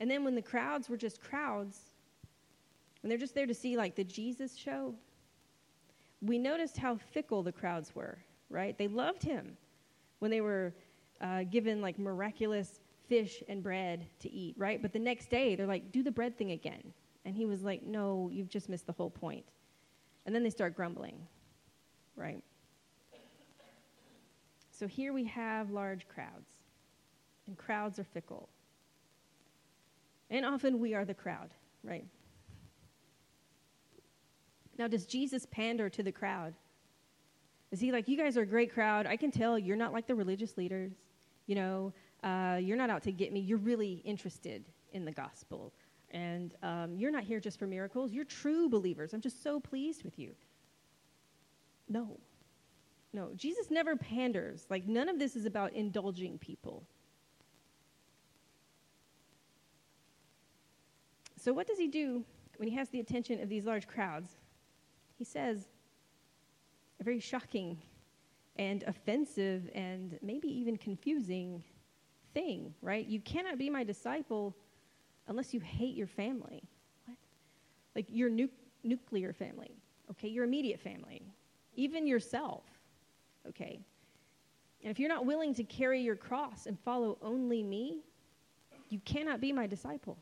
And 0.00 0.10
then 0.10 0.24
when 0.24 0.34
the 0.34 0.42
crowds 0.42 0.88
were 0.88 0.96
just 0.96 1.20
crowds, 1.20 1.78
when 3.00 3.08
they're 3.08 3.18
just 3.18 3.36
there 3.36 3.46
to 3.46 3.54
see 3.54 3.76
like 3.76 3.94
the 3.94 4.02
Jesus 4.02 4.56
show, 4.56 4.94
we 6.20 6.38
noticed 6.38 6.76
how 6.76 6.96
fickle 6.96 7.44
the 7.44 7.52
crowds 7.52 7.94
were, 7.94 8.18
right? 8.50 8.76
They 8.76 8.88
loved 8.88 9.22
him 9.22 9.56
when 10.18 10.32
they 10.32 10.40
were 10.40 10.74
uh, 11.20 11.44
given 11.44 11.80
like 11.80 12.00
miraculous 12.00 12.80
fish 13.08 13.44
and 13.48 13.62
bread 13.62 14.04
to 14.20 14.32
eat, 14.32 14.56
right? 14.58 14.82
But 14.82 14.92
the 14.92 14.98
next 14.98 15.30
day, 15.30 15.54
they're 15.54 15.66
like, 15.66 15.92
do 15.92 16.02
the 16.02 16.10
bread 16.10 16.36
thing 16.36 16.50
again. 16.50 16.82
And 17.24 17.36
he 17.36 17.46
was 17.46 17.62
like, 17.62 17.84
no, 17.84 18.28
you've 18.32 18.48
just 18.48 18.68
missed 18.68 18.86
the 18.86 18.92
whole 18.92 19.10
point. 19.10 19.44
And 20.26 20.34
then 20.34 20.42
they 20.42 20.50
start 20.50 20.74
grumbling, 20.74 21.16
right? 22.16 22.42
So 24.72 24.86
here 24.88 25.12
we 25.12 25.24
have 25.24 25.70
large 25.70 26.08
crowds, 26.08 26.50
and 27.46 27.56
crowds 27.56 27.98
are 27.98 28.04
fickle. 28.04 28.48
And 30.30 30.46
often 30.46 30.80
we 30.80 30.94
are 30.94 31.04
the 31.04 31.14
crowd, 31.14 31.50
right? 31.84 32.06
Now, 34.78 34.88
does 34.88 35.04
Jesus 35.04 35.46
pander 35.50 35.90
to 35.90 36.02
the 36.02 36.10
crowd? 36.10 36.54
Is 37.70 37.80
he 37.80 37.92
like, 37.92 38.08
you 38.08 38.16
guys 38.16 38.38
are 38.38 38.42
a 38.42 38.46
great 38.46 38.72
crowd. 38.72 39.06
I 39.06 39.16
can 39.16 39.30
tell 39.30 39.58
you're 39.58 39.76
not 39.76 39.92
like 39.92 40.06
the 40.06 40.14
religious 40.14 40.56
leaders. 40.56 40.92
You 41.46 41.54
know, 41.54 41.92
uh, 42.24 42.58
you're 42.60 42.76
not 42.76 42.88
out 42.88 43.02
to 43.02 43.12
get 43.12 43.30
me. 43.30 43.40
You're 43.40 43.58
really 43.58 44.02
interested 44.04 44.64
in 44.92 45.04
the 45.04 45.12
gospel. 45.12 45.72
And 46.10 46.54
um, 46.62 46.96
you're 46.96 47.10
not 47.10 47.24
here 47.24 47.40
just 47.40 47.58
for 47.58 47.66
miracles. 47.66 48.12
You're 48.12 48.24
true 48.24 48.68
believers. 48.68 49.12
I'm 49.12 49.20
just 49.20 49.42
so 49.42 49.60
pleased 49.60 50.02
with 50.02 50.18
you. 50.18 50.32
No. 51.88 52.18
No. 53.12 53.30
Jesus 53.36 53.70
never 53.70 53.96
panders. 53.96 54.66
Like, 54.70 54.86
none 54.86 55.08
of 55.08 55.18
this 55.18 55.36
is 55.36 55.44
about 55.44 55.72
indulging 55.72 56.38
people. 56.38 56.84
So, 61.36 61.52
what 61.52 61.66
does 61.66 61.78
he 61.78 61.88
do 61.88 62.24
when 62.56 62.68
he 62.68 62.74
has 62.76 62.88
the 62.88 63.00
attention 63.00 63.42
of 63.42 63.48
these 63.48 63.64
large 63.64 63.86
crowds? 63.86 64.30
He 65.18 65.24
says 65.24 65.68
a 67.00 67.04
very 67.04 67.20
shocking 67.20 67.78
and 68.56 68.84
offensive 68.84 69.68
and 69.74 70.18
maybe 70.22 70.48
even 70.48 70.76
confusing 70.76 71.62
thing, 72.32 72.74
right? 72.80 73.06
You 73.06 73.20
cannot 73.20 73.58
be 73.58 73.68
my 73.68 73.84
disciple 73.84 74.54
unless 75.26 75.52
you 75.52 75.60
hate 75.60 75.96
your 75.96 76.06
family. 76.06 76.62
What? 77.06 77.16
Like 77.96 78.06
your 78.08 78.30
nu- 78.30 78.48
nuclear 78.84 79.32
family, 79.32 79.72
okay? 80.10 80.28
Your 80.28 80.44
immediate 80.44 80.80
family, 80.80 81.22
even 81.74 82.06
yourself, 82.06 82.64
okay? 83.48 83.80
And 84.82 84.90
if 84.90 84.98
you're 84.98 85.08
not 85.08 85.26
willing 85.26 85.54
to 85.54 85.64
carry 85.64 86.00
your 86.00 86.16
cross 86.16 86.66
and 86.66 86.78
follow 86.80 87.18
only 87.22 87.62
me, 87.62 88.00
you 88.88 89.00
cannot 89.04 89.40
be 89.40 89.52
my 89.52 89.66
disciple. 89.66 90.18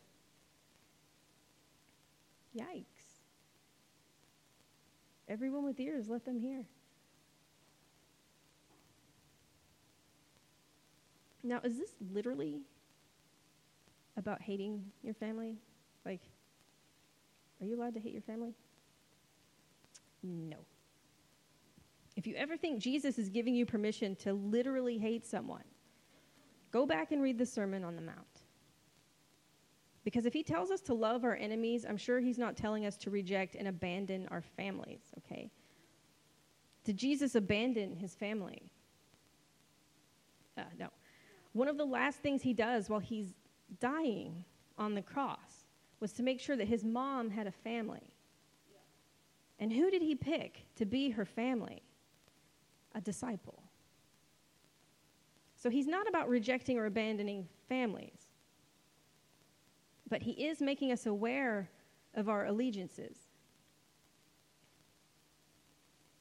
Yikes. 2.57 2.85
Everyone 5.29 5.65
with 5.65 5.79
ears, 5.81 6.09
let 6.09 6.25
them 6.25 6.39
hear. 6.39 6.65
Now, 11.43 11.61
is 11.65 11.79
this 11.79 11.95
literally 12.13 12.61
about 14.17 14.43
hating 14.43 14.85
your 15.03 15.15
family? 15.15 15.57
Like, 16.05 16.21
are 17.61 17.67
you 17.67 17.81
allowed 17.81 17.95
to 17.95 18.01
hate 18.01 18.13
your 18.13 18.23
family? 18.23 18.55
No. 20.23 20.57
If 22.21 22.27
you 22.27 22.35
ever 22.35 22.55
think 22.55 22.83
Jesus 22.83 23.19
is 23.19 23.31
giving 23.31 23.55
you 23.55 23.65
permission 23.65 24.15
to 24.17 24.35
literally 24.35 24.99
hate 24.99 25.25
someone, 25.25 25.65
go 26.71 26.85
back 26.85 27.13
and 27.13 27.23
read 27.23 27.39
the 27.39 27.47
Sermon 27.47 27.83
on 27.83 27.97
the 27.97 28.03
Mount. 28.03 28.43
Because 30.05 30.27
if 30.27 30.35
he 30.35 30.43
tells 30.43 30.71
us 30.71 30.83
to 30.83 30.93
love 30.93 31.25
our 31.25 31.35
enemies, 31.35 31.87
I'm 31.89 31.97
sure 31.97 32.21
he's 32.21 32.37
not 32.37 32.59
telling 32.59 32.85
us 32.85 32.99
to 32.99 33.11
reject 33.11 33.55
and 33.55 33.69
abandon 33.69 34.29
our 34.31 34.43
families, 34.43 35.01
okay? 35.17 35.51
Did 36.85 36.99
Jesus 36.99 37.37
abandon 37.37 37.97
his 37.97 38.15
family? 38.15 38.71
Uh, 40.59 40.65
no. 40.79 40.89
One 41.55 41.69
of 41.69 41.79
the 41.79 41.87
last 41.87 42.19
things 42.19 42.43
he 42.43 42.53
does 42.53 42.91
while 42.91 43.01
he's 43.01 43.33
dying 43.81 44.45
on 44.77 44.95
the 44.95 45.01
cross 45.01 45.65
was 46.01 46.13
to 46.13 46.23
make 46.23 46.39
sure 46.39 46.57
that 46.57 46.69
his 46.69 46.85
mom 46.85 47.31
had 47.31 47.47
a 47.47 47.53
family. 47.53 48.13
And 49.59 49.73
who 49.73 49.91
did 49.91 50.03
he 50.03 50.15
pick 50.15 50.67
to 50.77 50.85
be 50.85 51.09
her 51.09 51.25
family? 51.25 51.83
A 52.95 53.01
disciple. 53.01 53.63
So 55.57 55.69
he's 55.71 55.87
not 55.87 56.09
about 56.09 56.29
rejecting 56.29 56.79
or 56.79 56.87
abandoning 56.87 57.47
families, 57.69 58.29
but 60.09 60.23
he 60.23 60.33
is 60.33 60.61
making 60.61 60.91
us 60.91 61.07
aware 61.07 61.69
of 62.15 62.29
our 62.29 62.47
allegiances. 62.47 63.19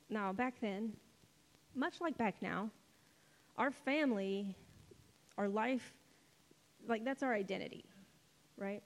Now, 0.10 0.34
back 0.34 0.60
then, 0.60 0.94
much 1.74 2.02
like 2.02 2.18
back 2.18 2.42
now, 2.42 2.70
our 3.58 3.72
family, 3.72 4.56
our 5.38 5.48
life 5.48 5.94
like 6.88 7.04
that's 7.04 7.24
our 7.24 7.34
identity, 7.34 7.86
right? 8.58 8.82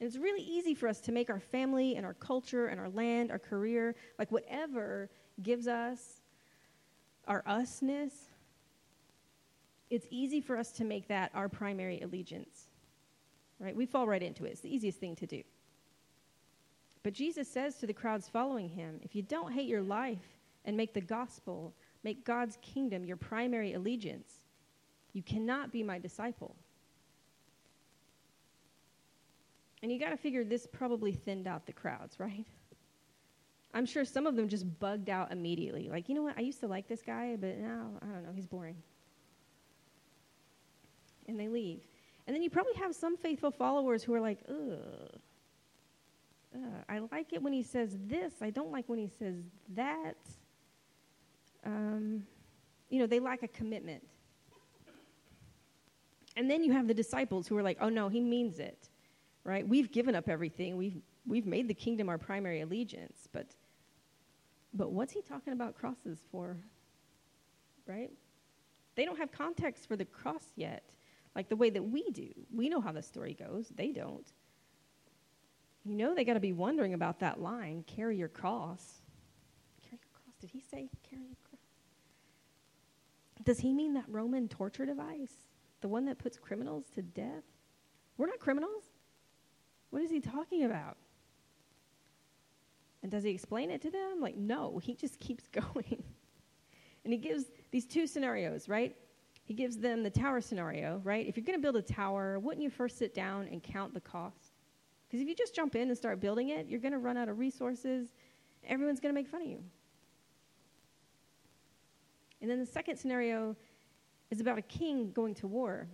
And 0.00 0.06
it's 0.06 0.16
really 0.16 0.42
easy 0.42 0.74
for 0.74 0.88
us 0.88 1.00
to 1.02 1.12
make 1.12 1.30
our 1.30 1.40
family 1.40 1.96
and 1.96 2.06
our 2.06 2.14
culture 2.14 2.66
and 2.66 2.80
our 2.80 2.88
land, 2.90 3.30
our 3.30 3.38
career, 3.38 3.94
like 4.18 4.30
whatever 4.30 5.10
gives 5.42 5.66
us 5.66 6.20
our 7.28 7.42
usness, 7.46 8.12
it's 9.90 10.06
easy 10.10 10.40
for 10.40 10.56
us 10.56 10.72
to 10.72 10.84
make 10.84 11.08
that 11.08 11.30
our 11.34 11.48
primary 11.48 12.00
allegiance. 12.00 12.66
Right? 13.60 13.76
We 13.76 13.86
fall 13.86 14.06
right 14.06 14.22
into 14.22 14.44
it. 14.44 14.50
It's 14.50 14.60
the 14.60 14.74
easiest 14.74 14.98
thing 14.98 15.16
to 15.16 15.26
do. 15.26 15.42
But 17.02 17.12
Jesus 17.12 17.48
says 17.48 17.76
to 17.76 17.86
the 17.86 17.92
crowds 17.92 18.28
following 18.28 18.68
him, 18.68 19.00
if 19.02 19.14
you 19.14 19.22
don't 19.22 19.52
hate 19.52 19.68
your 19.68 19.82
life 19.82 20.38
and 20.64 20.76
make 20.76 20.92
the 20.92 21.00
gospel, 21.00 21.74
make 22.04 22.24
God's 22.24 22.58
kingdom 22.60 23.04
your 23.04 23.16
primary 23.16 23.74
allegiance, 23.74 24.32
you 25.12 25.22
cannot 25.22 25.72
be 25.72 25.82
my 25.82 25.98
disciple. 25.98 26.54
And 29.82 29.92
you 29.92 29.98
got 29.98 30.10
to 30.10 30.16
figure 30.16 30.44
this 30.44 30.66
probably 30.66 31.12
thinned 31.12 31.46
out 31.46 31.66
the 31.66 31.72
crowds, 31.72 32.18
right? 32.20 32.44
I'm 33.74 33.86
sure 33.86 34.04
some 34.04 34.26
of 34.26 34.36
them 34.36 34.48
just 34.48 34.78
bugged 34.78 35.10
out 35.10 35.30
immediately. 35.30 35.88
Like, 35.90 36.08
you 36.08 36.14
know 36.14 36.22
what? 36.22 36.36
I 36.36 36.40
used 36.40 36.60
to 36.60 36.68
like 36.68 36.88
this 36.88 37.02
guy, 37.02 37.36
but 37.38 37.58
now, 37.58 37.90
I 38.02 38.06
don't 38.06 38.24
know, 38.24 38.32
he's 38.34 38.46
boring. 38.46 38.76
And 41.26 41.38
they 41.38 41.48
leave. 41.48 41.80
And 42.26 42.34
then 42.34 42.42
you 42.42 42.50
probably 42.50 42.74
have 42.74 42.94
some 42.94 43.16
faithful 43.16 43.50
followers 43.50 44.02
who 44.02 44.14
are 44.14 44.20
like, 44.20 44.38
ugh. 44.48 45.20
Uh, 46.54 46.82
I 46.88 47.00
like 47.12 47.34
it 47.34 47.42
when 47.42 47.52
he 47.52 47.62
says 47.62 47.96
this. 48.06 48.32
I 48.40 48.48
don't 48.48 48.72
like 48.72 48.88
when 48.88 48.98
he 48.98 49.10
says 49.18 49.36
that. 49.74 50.16
Um, 51.64 52.22
you 52.88 52.98
know, 52.98 53.06
they 53.06 53.20
lack 53.20 53.42
a 53.42 53.48
commitment. 53.48 54.02
And 56.36 56.50
then 56.50 56.64
you 56.64 56.72
have 56.72 56.88
the 56.88 56.94
disciples 56.94 57.46
who 57.46 57.56
are 57.58 57.62
like, 57.62 57.76
oh 57.80 57.90
no, 57.90 58.08
he 58.08 58.20
means 58.20 58.58
it 58.58 58.88
right? 59.48 59.66
We've 59.66 59.90
given 59.90 60.14
up 60.14 60.28
everything. 60.28 60.76
We've, 60.76 61.00
we've 61.26 61.46
made 61.46 61.68
the 61.68 61.74
kingdom 61.74 62.08
our 62.08 62.18
primary 62.18 62.60
allegiance. 62.60 63.28
But, 63.32 63.46
but 64.74 64.92
what's 64.92 65.12
he 65.12 65.22
talking 65.22 65.52
about 65.52 65.74
crosses 65.74 66.18
for? 66.30 66.56
Right? 67.86 68.10
They 68.94 69.04
don't 69.04 69.18
have 69.18 69.30
context 69.32 69.86
for 69.86 69.96
the 69.96 70.04
cross 70.04 70.44
yet, 70.56 70.90
like 71.34 71.48
the 71.48 71.56
way 71.56 71.70
that 71.70 71.82
we 71.82 72.10
do. 72.10 72.28
We 72.54 72.68
know 72.68 72.80
how 72.80 72.92
the 72.92 73.02
story 73.02 73.34
goes. 73.34 73.72
They 73.74 73.92
don't. 73.92 74.26
You 75.84 75.94
know 75.94 76.14
they 76.14 76.24
got 76.24 76.34
to 76.34 76.40
be 76.40 76.52
wondering 76.52 76.94
about 76.94 77.20
that 77.20 77.40
line, 77.40 77.84
carry 77.86 78.16
your 78.16 78.28
cross. 78.28 79.02
Carry 79.82 80.00
your 80.02 80.10
cross. 80.12 80.34
Did 80.40 80.50
he 80.50 80.60
say 80.60 80.90
carry 81.08 81.26
your 81.26 81.36
cross? 81.48 81.60
Does 83.44 83.60
he 83.60 83.72
mean 83.72 83.94
that 83.94 84.04
Roman 84.08 84.48
torture 84.48 84.84
device? 84.84 85.32
The 85.80 85.88
one 85.88 86.04
that 86.06 86.18
puts 86.18 86.38
criminals 86.38 86.84
to 86.94 87.02
death? 87.02 87.44
We're 88.16 88.26
not 88.26 88.40
criminals. 88.40 88.82
What 89.90 90.02
is 90.02 90.10
he 90.10 90.20
talking 90.20 90.64
about? 90.64 90.96
And 93.08 93.12
does 93.14 93.24
he 93.24 93.30
explain 93.30 93.70
it 93.70 93.80
to 93.80 93.90
them? 93.90 94.20
Like, 94.20 94.36
no, 94.36 94.78
he 94.84 94.94
just 94.94 95.18
keeps 95.26 95.48
going. 95.48 96.04
and 97.04 97.12
he 97.12 97.18
gives 97.18 97.46
these 97.70 97.86
two 97.86 98.06
scenarios, 98.06 98.68
right? 98.68 98.94
He 99.44 99.54
gives 99.54 99.78
them 99.78 100.02
the 100.02 100.10
tower 100.10 100.42
scenario, 100.42 101.00
right? 101.04 101.26
If 101.26 101.34
you're 101.34 101.46
going 101.46 101.58
to 101.58 101.62
build 101.62 101.76
a 101.76 101.80
tower, 101.80 102.38
wouldn't 102.38 102.62
you 102.62 102.68
first 102.68 102.98
sit 102.98 103.14
down 103.14 103.48
and 103.50 103.62
count 103.62 103.94
the 103.94 104.00
cost? 104.00 104.52
Because 105.08 105.22
if 105.22 105.26
you 105.26 105.34
just 105.34 105.54
jump 105.54 105.74
in 105.74 105.88
and 105.88 105.96
start 105.96 106.20
building 106.20 106.50
it, 106.50 106.66
you're 106.66 106.80
going 106.80 106.92
to 106.92 106.98
run 106.98 107.16
out 107.16 107.30
of 107.30 107.38
resources. 107.38 108.08
Everyone's 108.66 109.00
going 109.00 109.14
to 109.14 109.18
make 109.18 109.26
fun 109.26 109.40
of 109.40 109.48
you. 109.48 109.64
And 112.42 112.50
then 112.50 112.60
the 112.60 112.66
second 112.66 112.98
scenario 112.98 113.56
is 114.30 114.38
about 114.42 114.58
a 114.58 114.62
king 114.62 115.12
going 115.12 115.34
to 115.36 115.46
war. 115.46 115.88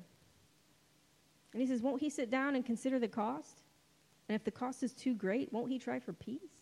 And 1.52 1.62
he 1.62 1.68
says, 1.68 1.80
Won't 1.80 2.00
he 2.00 2.10
sit 2.10 2.28
down 2.28 2.56
and 2.56 2.66
consider 2.66 2.98
the 2.98 3.06
cost? 3.06 3.62
And 4.28 4.34
if 4.34 4.42
the 4.42 4.50
cost 4.50 4.82
is 4.82 4.92
too 4.94 5.14
great, 5.14 5.52
won't 5.52 5.70
he 5.70 5.78
try 5.78 6.00
for 6.00 6.12
peace? 6.12 6.53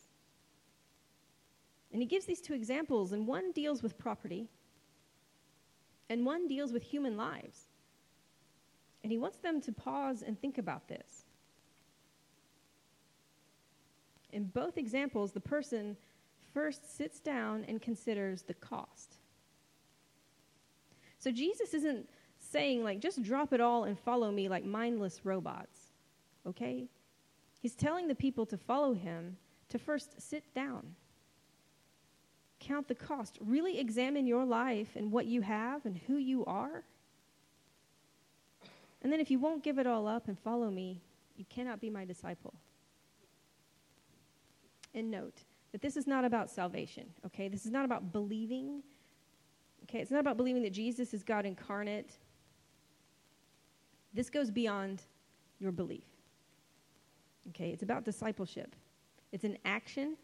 And 1.92 2.00
he 2.00 2.06
gives 2.06 2.24
these 2.24 2.40
two 2.40 2.54
examples, 2.54 3.12
and 3.12 3.26
one 3.26 3.52
deals 3.52 3.82
with 3.82 3.98
property, 3.98 4.48
and 6.08 6.24
one 6.24 6.48
deals 6.48 6.72
with 6.72 6.82
human 6.82 7.16
lives. 7.16 7.68
And 9.02 9.12
he 9.12 9.18
wants 9.18 9.38
them 9.38 9.60
to 9.62 9.72
pause 9.72 10.22
and 10.22 10.40
think 10.40 10.58
about 10.58 10.88
this. 10.88 11.24
In 14.32 14.44
both 14.44 14.78
examples, 14.78 15.32
the 15.32 15.40
person 15.40 15.96
first 16.54 16.96
sits 16.96 17.20
down 17.20 17.64
and 17.68 17.80
considers 17.80 18.42
the 18.42 18.54
cost. 18.54 19.16
So 21.18 21.30
Jesus 21.30 21.74
isn't 21.74 22.08
saying, 22.38 22.82
like, 22.82 23.00
just 23.00 23.22
drop 23.22 23.52
it 23.52 23.60
all 23.60 23.84
and 23.84 23.98
follow 23.98 24.30
me 24.30 24.48
like 24.48 24.64
mindless 24.64 25.24
robots, 25.24 25.92
okay? 26.46 26.88
He's 27.60 27.74
telling 27.74 28.08
the 28.08 28.14
people 28.14 28.44
to 28.46 28.56
follow 28.56 28.92
him 28.92 29.36
to 29.68 29.78
first 29.78 30.20
sit 30.20 30.42
down, 30.54 30.94
count 32.62 32.88
the 32.88 32.94
cost, 32.94 33.38
really 33.40 33.78
examine 33.78 34.26
your 34.26 34.44
life 34.44 34.90
and 34.96 35.10
what 35.10 35.26
you 35.26 35.40
have 35.42 35.84
and 35.84 36.00
who 36.06 36.16
you 36.16 36.44
are. 36.46 36.84
And 39.02 39.12
then 39.12 39.20
if 39.20 39.30
you 39.30 39.38
won't 39.38 39.64
give 39.64 39.78
it 39.78 39.86
all 39.86 40.06
up 40.06 40.28
and 40.28 40.38
follow 40.38 40.70
me, 40.70 41.02
you 41.36 41.44
cannot 41.50 41.80
be 41.80 41.90
my 41.90 42.04
disciple. 42.04 42.54
And 44.94 45.10
note 45.10 45.42
that 45.72 45.82
this 45.82 45.96
is 45.96 46.06
not 46.06 46.24
about 46.24 46.50
salvation, 46.50 47.06
okay? 47.26 47.48
This 47.48 47.66
is 47.66 47.72
not 47.72 47.84
about 47.84 48.12
believing. 48.12 48.82
Okay, 49.84 49.98
it's 49.98 50.10
not 50.10 50.20
about 50.20 50.36
believing 50.36 50.62
that 50.62 50.72
Jesus 50.72 51.12
is 51.12 51.24
God 51.24 51.44
incarnate. 51.44 52.12
This 54.14 54.30
goes 54.30 54.50
beyond 54.50 55.02
your 55.58 55.72
belief. 55.72 56.04
Okay, 57.48 57.70
it's 57.70 57.82
about 57.82 58.04
discipleship. 58.04 58.76
It's 59.32 59.44
an 59.44 59.58
action. 59.64 60.16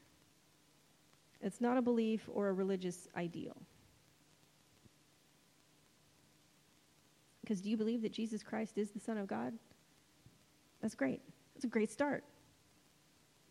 It's 1.40 1.60
not 1.60 1.78
a 1.78 1.82
belief 1.82 2.28
or 2.32 2.48
a 2.48 2.52
religious 2.52 3.08
ideal. 3.16 3.56
Because 7.40 7.60
do 7.60 7.70
you 7.70 7.76
believe 7.76 8.02
that 8.02 8.12
Jesus 8.12 8.42
Christ 8.42 8.76
is 8.76 8.90
the 8.90 9.00
Son 9.00 9.16
of 9.16 9.26
God? 9.26 9.54
That's 10.82 10.94
great. 10.94 11.22
That's 11.54 11.64
a 11.64 11.68
great 11.68 11.90
start. 11.90 12.24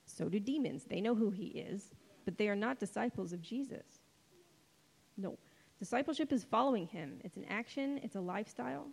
So 0.05 0.29
do 0.29 0.39
demons. 0.39 0.83
They 0.83 1.01
know 1.01 1.15
who 1.15 1.31
he 1.31 1.47
is, 1.47 1.95
but 2.25 2.37
they 2.37 2.47
are 2.47 2.55
not 2.55 2.79
disciples 2.79 3.33
of 3.33 3.41
Jesus. 3.41 3.85
No. 5.17 5.37
Discipleship 5.79 6.31
is 6.31 6.43
following 6.43 6.87
him. 6.87 7.19
It's 7.23 7.37
an 7.37 7.45
action, 7.49 7.99
it's 8.03 8.15
a 8.15 8.21
lifestyle. 8.21 8.87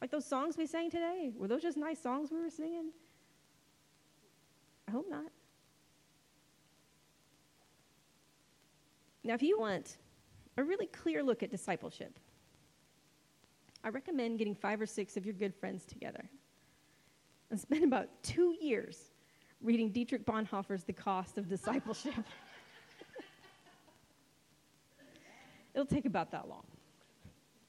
Like 0.00 0.10
those 0.10 0.26
songs 0.26 0.56
we 0.56 0.66
sang 0.66 0.90
today. 0.90 1.32
Were 1.36 1.48
those 1.48 1.62
just 1.62 1.76
nice 1.76 2.00
songs 2.00 2.30
we 2.30 2.40
were 2.40 2.50
singing? 2.50 2.90
I 4.86 4.90
hope 4.90 5.06
not. 5.08 5.30
Now, 9.24 9.32
if 9.32 9.42
you 9.42 9.58
want 9.58 9.96
a 10.58 10.62
really 10.62 10.86
clear 10.86 11.22
look 11.22 11.42
at 11.42 11.50
discipleship, 11.50 12.18
I 13.82 13.88
recommend 13.88 14.38
getting 14.38 14.54
five 14.54 14.80
or 14.80 14.86
six 14.86 15.16
of 15.16 15.24
your 15.24 15.34
good 15.34 15.54
friends 15.54 15.84
together 15.86 16.28
and 17.50 17.58
spend 17.58 17.84
about 17.84 18.08
two 18.22 18.54
years 18.60 19.12
reading 19.62 19.90
Dietrich 19.90 20.26
Bonhoeffer's 20.26 20.84
The 20.84 20.92
Cost 20.92 21.38
of 21.38 21.48
Discipleship. 21.48 22.14
It'll 25.74 25.86
take 25.86 26.04
about 26.04 26.30
that 26.32 26.48
long. 26.48 26.64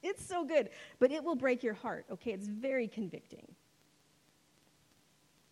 It's 0.02 0.24
so 0.24 0.44
good, 0.44 0.68
but 0.98 1.10
it 1.10 1.24
will 1.24 1.34
break 1.34 1.62
your 1.62 1.74
heart, 1.74 2.04
okay? 2.12 2.32
It's 2.32 2.46
very 2.46 2.86
convicting. 2.86 3.46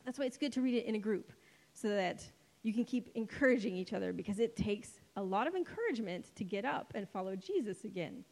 That's 0.05 0.18
why 0.18 0.26
it's 0.26 0.37
good 0.37 0.52
to 0.52 0.61
read 0.61 0.74
it 0.74 0.85
in 0.85 0.94
a 0.94 0.98
group 0.98 1.33
so 1.72 1.88
that 1.88 2.22
you 2.62 2.74
can 2.74 2.85
keep 2.85 3.11
encouraging 3.14 3.74
each 3.74 3.92
other 3.92 4.12
because 4.12 4.38
it 4.38 4.55
takes 4.55 5.00
a 5.16 5.22
lot 5.22 5.46
of 5.46 5.55
encouragement 5.55 6.35
to 6.37 6.44
get 6.44 6.64
up 6.64 6.92
and 6.94 7.09
follow 7.09 7.37
Jesus 7.37 7.85
again. 7.85 8.24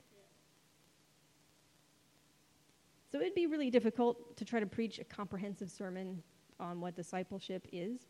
So 3.10 3.20
it'd 3.20 3.34
be 3.34 3.46
really 3.46 3.70
difficult 3.70 4.36
to 4.36 4.44
try 4.44 4.58
to 4.58 4.66
preach 4.66 4.98
a 4.98 5.04
comprehensive 5.04 5.70
sermon 5.70 6.22
on 6.58 6.80
what 6.80 6.96
discipleship 6.96 7.66
is. 7.70 8.00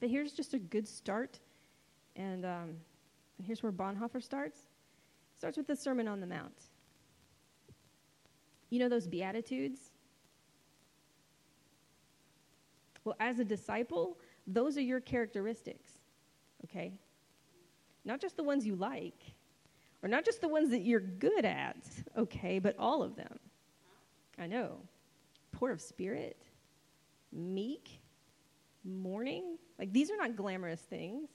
But 0.00 0.10
here's 0.10 0.32
just 0.32 0.52
a 0.52 0.58
good 0.58 0.86
start. 0.86 1.40
And, 2.14 2.44
um, 2.44 2.76
and 3.38 3.46
here's 3.46 3.62
where 3.62 3.72
Bonhoeffer 3.72 4.22
starts. 4.22 4.58
It 4.58 5.38
starts 5.38 5.56
with 5.56 5.66
the 5.66 5.76
Sermon 5.76 6.08
on 6.08 6.20
the 6.20 6.26
Mount. 6.26 6.64
You 8.70 8.80
know 8.80 8.88
those 8.88 9.06
Beatitudes? 9.06 9.80
Well, 13.04 13.16
as 13.20 13.38
a 13.38 13.44
disciple, 13.44 14.18
those 14.46 14.76
are 14.76 14.82
your 14.82 15.00
characteristics, 15.00 15.95
okay? 16.76 16.92
Not 18.04 18.20
just 18.20 18.36
the 18.36 18.42
ones 18.42 18.66
you 18.66 18.76
like, 18.76 19.20
or 20.02 20.08
not 20.08 20.24
just 20.24 20.40
the 20.40 20.48
ones 20.48 20.70
that 20.70 20.82
you're 20.82 21.00
good 21.00 21.44
at, 21.44 21.76
okay, 22.16 22.58
but 22.58 22.76
all 22.78 23.02
of 23.02 23.16
them. 23.16 23.38
I 24.38 24.46
know. 24.46 24.78
Poor 25.52 25.72
of 25.72 25.80
spirit, 25.80 26.36
meek, 27.32 27.98
mourning. 28.84 29.56
Like, 29.78 29.92
these 29.92 30.10
are 30.10 30.16
not 30.16 30.36
glamorous 30.36 30.80
things. 30.80 31.30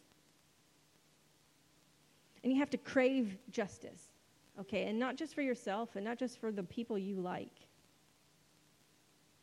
And 2.43 2.53
you 2.53 2.59
have 2.59 2.69
to 2.71 2.77
crave 2.77 3.37
justice, 3.49 4.01
okay? 4.59 4.87
And 4.87 4.99
not 4.99 5.15
just 5.15 5.35
for 5.35 5.41
yourself 5.41 5.95
and 5.95 6.05
not 6.05 6.17
just 6.17 6.39
for 6.39 6.51
the 6.51 6.63
people 6.63 6.97
you 6.97 7.15
like. 7.19 7.53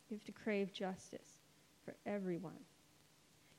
You 0.09 0.17
have 0.17 0.25
to 0.25 0.33
crave 0.33 0.73
justice 0.73 1.29
for 1.85 1.95
everyone. 2.07 2.59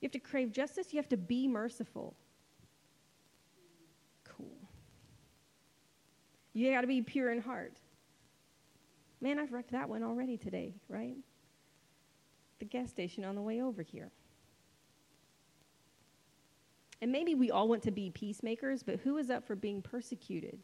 You 0.01 0.07
have 0.07 0.13
to 0.13 0.19
crave 0.19 0.51
justice, 0.51 0.93
you 0.93 0.97
have 0.97 1.09
to 1.09 1.17
be 1.17 1.47
merciful. 1.47 2.15
You 6.53 6.71
got 6.71 6.81
to 6.81 6.87
be 6.87 7.01
pure 7.01 7.31
in 7.31 7.41
heart. 7.41 7.73
Man, 9.21 9.39
I've 9.39 9.51
wrecked 9.51 9.71
that 9.71 9.89
one 9.89 10.03
already 10.03 10.37
today, 10.37 10.75
right? 10.87 11.15
the 12.59 12.65
gas 12.65 12.89
station 12.89 13.23
on 13.23 13.35
the 13.35 13.41
way 13.41 13.61
over 13.61 13.81
here. 13.81 14.11
And 17.01 17.11
maybe 17.11 17.33
we 17.33 17.49
all 17.49 17.69
want 17.69 17.81
to 17.83 17.91
be 17.91 18.09
peacemakers, 18.09 18.83
but 18.83 18.99
who 18.99 19.17
is 19.17 19.29
up 19.29 19.47
for 19.47 19.55
being 19.55 19.81
persecuted? 19.81 20.59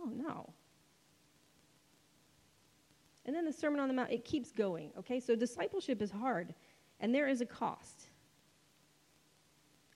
Oh, 0.00 0.10
no. 0.14 0.50
And 3.24 3.34
then 3.34 3.46
the 3.46 3.52
Sermon 3.52 3.80
on 3.80 3.88
the 3.88 3.94
Mount, 3.94 4.12
it 4.12 4.26
keeps 4.26 4.52
going, 4.52 4.90
okay? 4.98 5.18
So 5.18 5.34
discipleship 5.34 6.02
is 6.02 6.10
hard, 6.10 6.54
and 7.00 7.14
there 7.14 7.26
is 7.26 7.40
a 7.40 7.46
cost. 7.46 8.08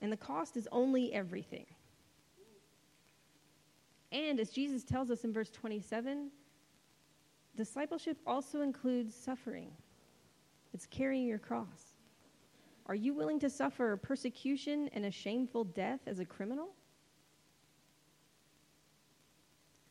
And 0.01 0.11
the 0.11 0.17
cost 0.17 0.57
is 0.57 0.67
only 0.73 1.13
everything. 1.13 1.67
And 4.13 4.41
as 4.41 4.51
Jesus 4.51 4.85
tells 4.85 5.11
us 5.11 5.25
in 5.25 5.33
verse 5.33 5.51
27, 5.51 6.31
discipleship 7.57 8.17
also 8.27 8.63
includes 8.63 9.15
suffering. 9.15 9.71
It's 10.73 10.87
carrying 10.87 11.27
your 11.27 11.39
cross. 11.39 11.95
Are 12.87 12.95
you 12.95 13.13
willing 13.13 13.39
to 13.41 13.51
suffer 13.51 13.97
persecution 13.97 14.89
and 14.95 15.05
a 15.05 15.11
shameful 15.11 15.65
death 15.65 16.01
as 16.07 16.21
a 16.21 16.25
criminal? 16.25 16.69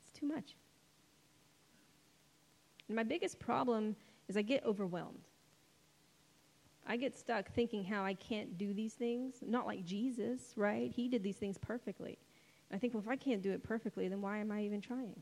It's 0.02 0.20
too 0.20 0.26
much. 0.26 0.56
And 2.88 2.96
my 2.96 3.04
biggest 3.04 3.40
problem 3.40 3.96
is 4.28 4.36
I 4.36 4.42
get 4.42 4.66
overwhelmed. 4.66 5.28
I 6.88 6.96
get 6.98 7.18
stuck 7.18 7.52
thinking 7.52 7.84
how 7.84 8.04
I 8.04 8.14
can't 8.14 8.58
do 8.58 8.74
these 8.74 8.94
things. 8.94 9.36
Not 9.46 9.68
like 9.68 9.84
Jesus, 9.84 10.54
right? 10.56 10.90
He 10.90 11.08
did 11.08 11.22
these 11.22 11.36
things 11.36 11.58
perfectly. 11.58 12.18
I 12.72 12.78
think, 12.78 12.94
well, 12.94 13.04
if 13.04 13.10
I 13.10 13.16
can't 13.16 13.42
do 13.42 13.52
it 13.52 13.64
perfectly, 13.64 14.08
then 14.08 14.22
why 14.22 14.40
am 14.40 14.52
I 14.52 14.64
even 14.64 14.82
trying? 14.82 15.22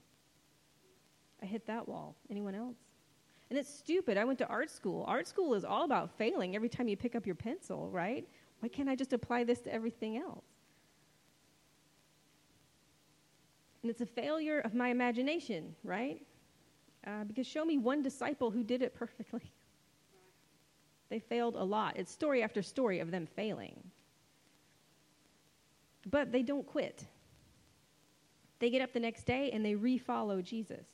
I 1.41 1.45
hit 1.45 1.67
that 1.67 1.87
wall. 1.87 2.15
Anyone 2.29 2.55
else? 2.55 2.77
And 3.49 3.59
it's 3.59 3.71
stupid. 3.71 4.17
I 4.17 4.25
went 4.25 4.39
to 4.39 4.47
art 4.47 4.71
school. 4.71 5.05
Art 5.07 5.27
school 5.27 5.53
is 5.53 5.63
all 5.63 5.83
about 5.83 6.17
failing 6.17 6.55
every 6.55 6.69
time 6.69 6.87
you 6.87 6.97
pick 6.97 7.15
up 7.15 7.25
your 7.25 7.35
pencil, 7.35 7.89
right? 7.91 8.27
Why 8.59 8.69
can't 8.69 8.89
I 8.89 8.95
just 8.95 9.13
apply 9.13 9.43
this 9.43 9.61
to 9.61 9.73
everything 9.73 10.17
else? 10.17 10.45
And 13.83 13.91
it's 13.91 14.01
a 14.01 14.05
failure 14.07 14.61
of 14.61 14.73
my 14.73 14.89
imagination, 14.89 15.75
right? 15.83 16.25
Uh, 17.05 17.23
because 17.25 17.45
show 17.45 17.63
me 17.63 17.77
one 17.77 18.01
disciple 18.01 18.49
who 18.49 18.63
did 18.63 18.81
it 18.81 18.95
perfectly. 18.95 19.41
They 21.07 21.19
failed 21.19 21.55
a 21.55 21.63
lot. 21.63 21.97
It's 21.97 22.11
story 22.11 22.41
after 22.41 22.63
story 22.63 22.99
of 22.99 23.11
them 23.11 23.27
failing. 23.27 23.79
But 26.09 26.31
they 26.31 26.41
don't 26.41 26.65
quit. 26.65 27.05
They 28.65 28.71
get 28.71 28.81
up 28.81 28.93
the 28.93 28.99
next 28.99 29.27
day 29.27 29.51
and 29.53 29.63
they 29.63 29.75
refollow 29.75 30.43
Jesus. 30.43 30.87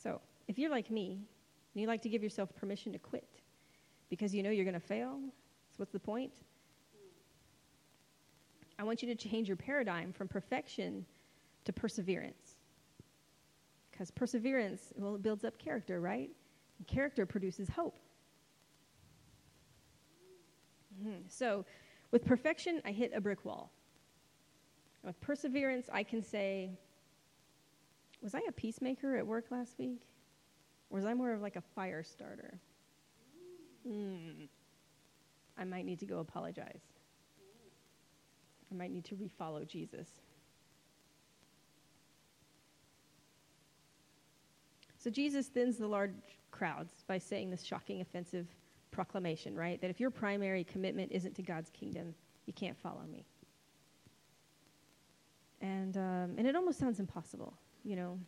So, 0.00 0.20
if 0.46 0.60
you're 0.60 0.70
like 0.70 0.88
me 0.88 1.26
and 1.74 1.82
you 1.82 1.88
like 1.88 2.02
to 2.02 2.08
give 2.08 2.22
yourself 2.22 2.54
permission 2.54 2.92
to 2.92 3.00
quit 3.00 3.26
because 4.10 4.32
you 4.32 4.44
know 4.44 4.50
you're 4.50 4.64
going 4.64 4.80
to 4.80 4.86
fail, 4.86 5.18
so 5.70 5.74
what's 5.78 5.90
the 5.90 5.98
point? 5.98 6.30
I 8.78 8.84
want 8.84 9.02
you 9.02 9.12
to 9.12 9.16
change 9.16 9.48
your 9.48 9.56
paradigm 9.56 10.12
from 10.12 10.28
perfection 10.28 11.04
to 11.64 11.72
perseverance. 11.72 12.58
Because 13.90 14.12
perseverance, 14.12 14.92
well, 14.94 15.16
it 15.16 15.22
builds 15.24 15.44
up 15.44 15.58
character, 15.58 16.00
right? 16.00 16.30
And 16.78 16.86
character 16.86 17.26
produces 17.26 17.68
hope. 17.68 17.98
Mm-hmm. 20.96 21.22
So, 21.26 21.64
with 22.12 22.24
perfection, 22.24 22.80
I 22.84 22.92
hit 22.92 23.10
a 23.16 23.20
brick 23.20 23.44
wall. 23.44 23.72
With 25.04 25.20
perseverance, 25.20 25.88
I 25.92 26.02
can 26.02 26.22
say, 26.22 26.70
was 28.22 28.34
I 28.34 28.40
a 28.48 28.52
peacemaker 28.52 29.16
at 29.16 29.26
work 29.26 29.46
last 29.50 29.78
week? 29.78 30.00
Or 30.90 30.96
was 30.96 31.04
I 31.04 31.12
more 31.14 31.32
of 31.32 31.42
like 31.42 31.56
a 31.56 31.60
fire 31.60 32.02
starter? 32.02 32.58
Mm. 33.86 34.48
I 35.58 35.64
might 35.64 35.84
need 35.84 35.98
to 36.00 36.06
go 36.06 36.18
apologize. 36.20 36.80
I 38.72 38.74
might 38.74 38.90
need 38.90 39.04
to 39.04 39.14
refollow 39.14 39.66
Jesus. 39.66 40.08
So 44.98 45.10
Jesus 45.10 45.48
thins 45.48 45.76
the 45.76 45.86
large 45.86 46.14
crowds 46.50 47.04
by 47.06 47.18
saying 47.18 47.50
this 47.50 47.62
shocking, 47.62 48.00
offensive 48.00 48.46
proclamation, 48.90 49.54
right? 49.54 49.78
That 49.82 49.90
if 49.90 50.00
your 50.00 50.10
primary 50.10 50.64
commitment 50.64 51.12
isn't 51.12 51.34
to 51.34 51.42
God's 51.42 51.68
kingdom, 51.70 52.14
you 52.46 52.54
can't 52.54 52.76
follow 52.78 53.02
me. 53.12 53.26
And, 55.60 55.96
um, 55.96 56.34
and 56.36 56.46
it 56.46 56.56
almost 56.56 56.78
sounds 56.78 57.00
impossible, 57.00 57.54
you 57.84 57.96
know. 57.96 58.18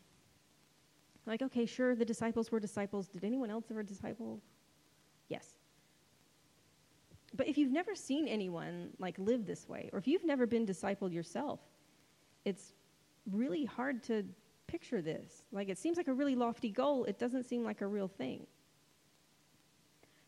Like, 1.26 1.42
okay, 1.42 1.66
sure, 1.66 1.94
the 1.94 2.04
disciples 2.04 2.50
were 2.52 2.60
disciples. 2.60 3.08
Did 3.08 3.24
anyone 3.24 3.50
else 3.50 3.66
ever 3.70 3.82
disciple? 3.82 4.40
Yes. 5.28 5.56
But 7.34 7.48
if 7.48 7.58
you've 7.58 7.72
never 7.72 7.94
seen 7.94 8.28
anyone 8.28 8.90
like 8.98 9.18
live 9.18 9.44
this 9.44 9.68
way, 9.68 9.90
or 9.92 9.98
if 9.98 10.06
you've 10.06 10.24
never 10.24 10.46
been 10.46 10.64
discipled 10.64 11.12
yourself, 11.12 11.60
it's 12.44 12.72
really 13.30 13.64
hard 13.64 14.02
to 14.04 14.24
picture 14.68 15.02
this. 15.02 15.42
Like, 15.52 15.68
it 15.68 15.78
seems 15.78 15.96
like 15.96 16.08
a 16.08 16.12
really 16.12 16.36
lofty 16.36 16.70
goal, 16.70 17.04
it 17.04 17.18
doesn't 17.18 17.44
seem 17.44 17.64
like 17.64 17.80
a 17.80 17.86
real 17.86 18.08
thing. 18.08 18.46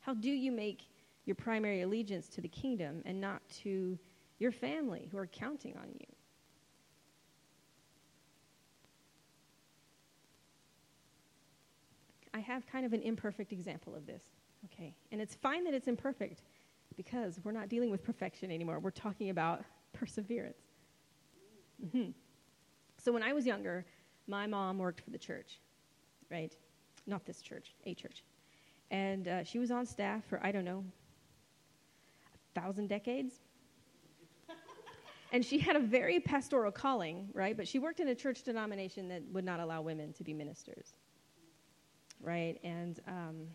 How 0.01 0.15
do 0.15 0.31
you 0.31 0.51
make 0.51 0.89
your 1.27 1.37
primary 1.37 1.83
allegiance 1.83 2.29
to 2.29 2.41
the 2.41 2.49
kingdom 2.49 3.03
and 3.05 3.21
not 3.21 3.43
to 3.63 3.99
your 4.39 4.51
family 4.51 5.09
who 5.11 5.19
are 5.19 5.27
counting 5.27 5.77
on 5.77 5.89
you? 6.01 6.07
I 12.39 12.41
have 12.41 12.65
kind 12.69 12.87
of 12.87 12.93
an 12.93 13.03
imperfect 13.03 13.53
example 13.53 13.97
of 13.97 14.07
this. 14.07 14.23
Okay. 14.67 14.95
And 15.11 15.21
it's 15.21 15.35
fine 15.35 15.65
that 15.65 15.75
it's 15.75 15.89
imperfect 15.89 16.43
because 16.97 17.41
we're 17.43 17.53
not 17.53 17.69
dealing 17.69 17.91
with 17.91 18.05
perfection 18.05 18.53
anymore. 18.53 18.79
We're 18.79 18.91
talking 18.91 19.31
about 19.31 19.65
perseverance. 19.93 20.63
Mm-hmm. 21.85 22.11
So 22.97 23.11
when 23.11 23.25
I 23.25 23.33
was 23.33 23.45
younger, 23.45 23.85
my 24.29 24.47
mom 24.47 24.79
worked 24.79 25.01
for 25.01 25.11
the 25.11 25.19
church, 25.19 25.59
right? 26.31 26.55
Not 27.09 27.27
this 27.27 27.43
church, 27.43 27.75
a 27.87 27.95
church. 27.95 28.23
And 28.93 29.27
uh, 29.27 29.43
she 29.43 29.59
was 29.59 29.73
on 29.73 29.85
staff 29.85 30.25
for, 30.29 30.41
I 30.41 30.53
don't 30.53 30.65
know, 30.65 30.85
a 32.57 32.61
thousand 32.61 32.89
decades. 32.89 33.35
and 35.33 35.45
she 35.45 35.59
had 35.59 35.75
a 35.75 35.81
very 35.81 36.21
pastoral 36.21 36.71
calling, 36.71 37.31
right? 37.33 37.57
But 37.57 37.67
she 37.67 37.81
worked 37.81 37.99
in 37.99 38.09
a 38.09 38.15
church 38.15 38.45
denomination 38.45 39.09
that 39.09 39.23
would 39.33 39.45
not 39.45 39.59
allow 39.59 39.83
women 39.83 40.13
to 40.13 40.23
be 40.23 40.33
ministers, 40.33 40.95
right? 42.21 42.59
And, 42.63 43.01
um, 43.07 43.47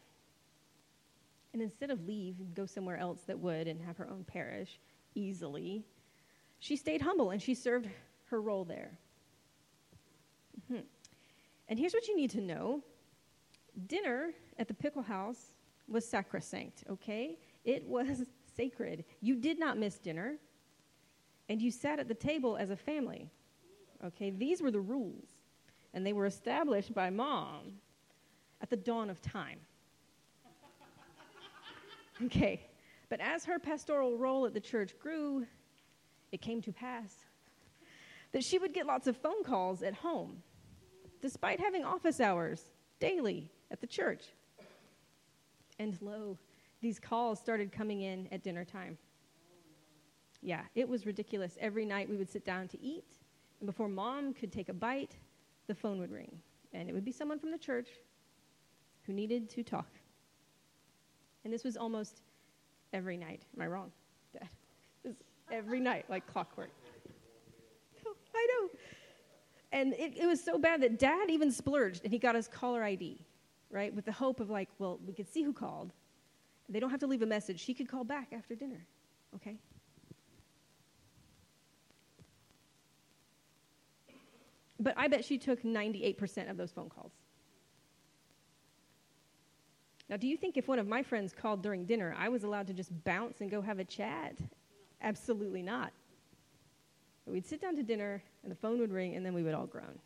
and 1.54 1.62
instead 1.62 1.90
of 1.90 2.06
leave 2.06 2.40
and 2.40 2.54
go 2.56 2.66
somewhere 2.66 2.98
else 2.98 3.22
that 3.28 3.38
would 3.40 3.68
and 3.68 3.82
have 3.82 3.98
her 3.98 4.10
own 4.10 4.24
parish 4.24 4.80
easily, 5.16 5.84
she 6.60 6.76
stayed 6.76 7.02
humble 7.02 7.32
and 7.32 7.42
she 7.42 7.54
served 7.54 7.88
her 8.26 8.42
role 8.42 8.66
there. 8.66 8.98
Mm-hmm. 10.72 10.82
And 11.70 11.80
here's 11.80 11.94
what 11.94 12.08
you 12.08 12.16
need 12.16 12.32
to 12.32 12.42
know 12.42 12.82
dinner 13.88 14.32
at 14.60 14.68
the 14.68 14.74
Pickle 14.74 15.02
House 15.02 15.52
was 15.88 16.08
sacrosanct, 16.08 16.84
okay? 16.90 17.38
It 17.66 17.86
was 17.88 18.24
sacred. 18.56 19.04
You 19.22 19.36
did 19.36 19.60
not 19.60 19.78
miss 19.78 19.98
dinner, 19.98 20.38
and 21.50 21.62
you 21.62 21.72
sat 21.72 22.00
at 22.00 22.08
the 22.08 22.14
table 22.14 22.56
as 22.58 22.70
a 22.70 22.76
family, 22.76 23.30
okay? 24.06 24.30
These 24.30 24.62
were 24.62 24.72
the 24.72 24.80
rules, 24.80 25.28
and 25.94 26.06
they 26.06 26.14
were 26.14 26.26
established 26.26 26.94
by 26.94 27.10
mom 27.10 27.74
at 28.64 28.70
the 28.70 28.78
dawn 28.78 29.10
of 29.10 29.22
time. 29.22 29.60
okay, 32.24 32.66
but 33.10 33.20
as 33.20 33.44
her 33.46 33.60
pastoral 33.60 34.18
role 34.18 34.46
at 34.46 34.54
the 34.54 34.60
church 34.60 34.98
grew, 34.98 35.46
it 36.32 36.42
came 36.42 36.62
to 36.62 36.72
pass 36.72 37.14
that 38.32 38.44
she 38.44 38.58
would 38.58 38.74
get 38.74 38.88
lots 38.88 39.06
of 39.06 39.16
phone 39.18 39.44
calls 39.44 39.84
at 39.84 39.94
home, 39.94 40.42
despite 41.22 41.60
having 41.60 41.84
office 41.84 42.20
hours 42.20 42.72
daily 43.00 43.52
at 43.70 43.80
the 43.82 43.86
church. 43.86 44.24
And 45.78 45.96
lo, 46.02 46.38
these 46.82 47.00
calls 47.00 47.40
started 47.40 47.72
coming 47.72 48.02
in 48.02 48.28
at 48.32 48.44
dinner 48.44 48.66
time. 48.66 48.98
Yeah, 50.42 50.62
it 50.74 50.88
was 50.88 51.06
ridiculous. 51.06 51.58
Every 51.60 51.86
night 51.86 52.10
we 52.10 52.18
would 52.18 52.30
sit 52.30 52.46
down 52.46 52.68
to 52.70 52.82
eat, 52.82 53.06
and 53.60 53.68
before 53.68 53.88
mom 53.88 54.34
could 54.34 54.52
take 54.52 54.70
a 54.70 54.74
bite, 54.74 55.16
the 55.68 55.76
phone 55.76 56.00
would 56.00 56.12
ring. 56.12 56.40
And 56.74 56.90
it 56.90 56.94
would 56.94 57.06
be 57.06 57.12
someone 57.12 57.40
from 57.40 57.52
the 57.52 57.58
church 57.58 57.88
who 59.06 59.14
needed 59.14 59.50
to 59.52 59.64
talk. 59.64 59.90
And 61.44 61.54
this 61.54 61.64
was 61.64 61.76
almost 61.76 62.22
every 62.94 63.18
night. 63.18 63.44
Am 63.56 63.62
I 63.62 63.68
wrong, 63.68 63.92
Dad? 64.32 64.48
Was 65.04 65.16
every 65.52 65.80
night, 65.80 66.06
like 66.10 66.26
clockwork. 66.28 66.70
I 68.36 68.48
know. 68.52 68.70
And 69.72 69.94
it, 69.94 70.18
it 70.18 70.28
was 70.28 70.42
so 70.42 70.58
bad 70.58 70.82
that 70.82 71.00
dad 71.00 71.30
even 71.30 71.52
splurged 71.52 72.04
and 72.04 72.14
he 72.14 72.20
got 72.20 72.36
his 72.36 72.48
caller 72.48 72.84
ID, 72.84 73.20
right? 73.72 73.94
With 73.94 74.06
the 74.06 74.12
hope 74.12 74.40
of 74.40 74.50
like, 74.50 74.70
well, 74.78 75.00
we 75.06 75.14
could 75.14 75.28
see 75.28 75.44
who 75.44 75.52
called. 75.52 75.92
They 76.70 76.80
don't 76.80 76.92
have 76.92 77.00
to 77.02 77.08
leave 77.08 77.24
a 77.24 77.28
message. 77.28 77.60
She 77.60 77.74
could 77.74 77.90
call 77.90 78.04
back 78.04 78.32
after 78.32 78.56
dinner, 78.56 78.86
okay? 79.36 79.58
But 84.80 84.94
I 84.98 85.08
bet 85.08 85.26
she 85.26 85.38
took 85.38 85.64
98% 85.64 86.50
of 86.50 86.58
those 86.58 86.72
phone 86.72 86.90
calls. 86.90 87.12
Now, 90.14 90.18
do 90.18 90.28
you 90.28 90.38
think 90.38 90.58
if 90.58 90.68
one 90.68 90.78
of 90.78 90.88
my 90.88 91.02
friends 91.02 91.34
called 91.34 91.64
during 91.64 91.86
dinner, 91.86 92.16
I 92.16 92.30
was 92.30 92.44
allowed 92.44 92.68
to 92.68 92.74
just 92.74 92.92
bounce 93.04 93.42
and 93.42 93.50
go 93.50 93.64
have 93.64 93.80
a 93.80 93.84
chat? 93.84 94.38
Absolutely 95.02 95.64
not. 95.64 95.92
We'd 97.26 97.48
sit 97.48 97.60
down 97.60 97.76
to 97.78 97.82
dinner, 97.82 98.22
and 98.44 98.52
the 98.52 98.56
phone 98.56 98.78
would 98.78 98.92
ring, 98.92 99.16
and 99.16 99.26
then 99.26 99.34
we 99.34 99.42
would 99.42 99.56
all 99.56 99.66
groan. 99.66 99.98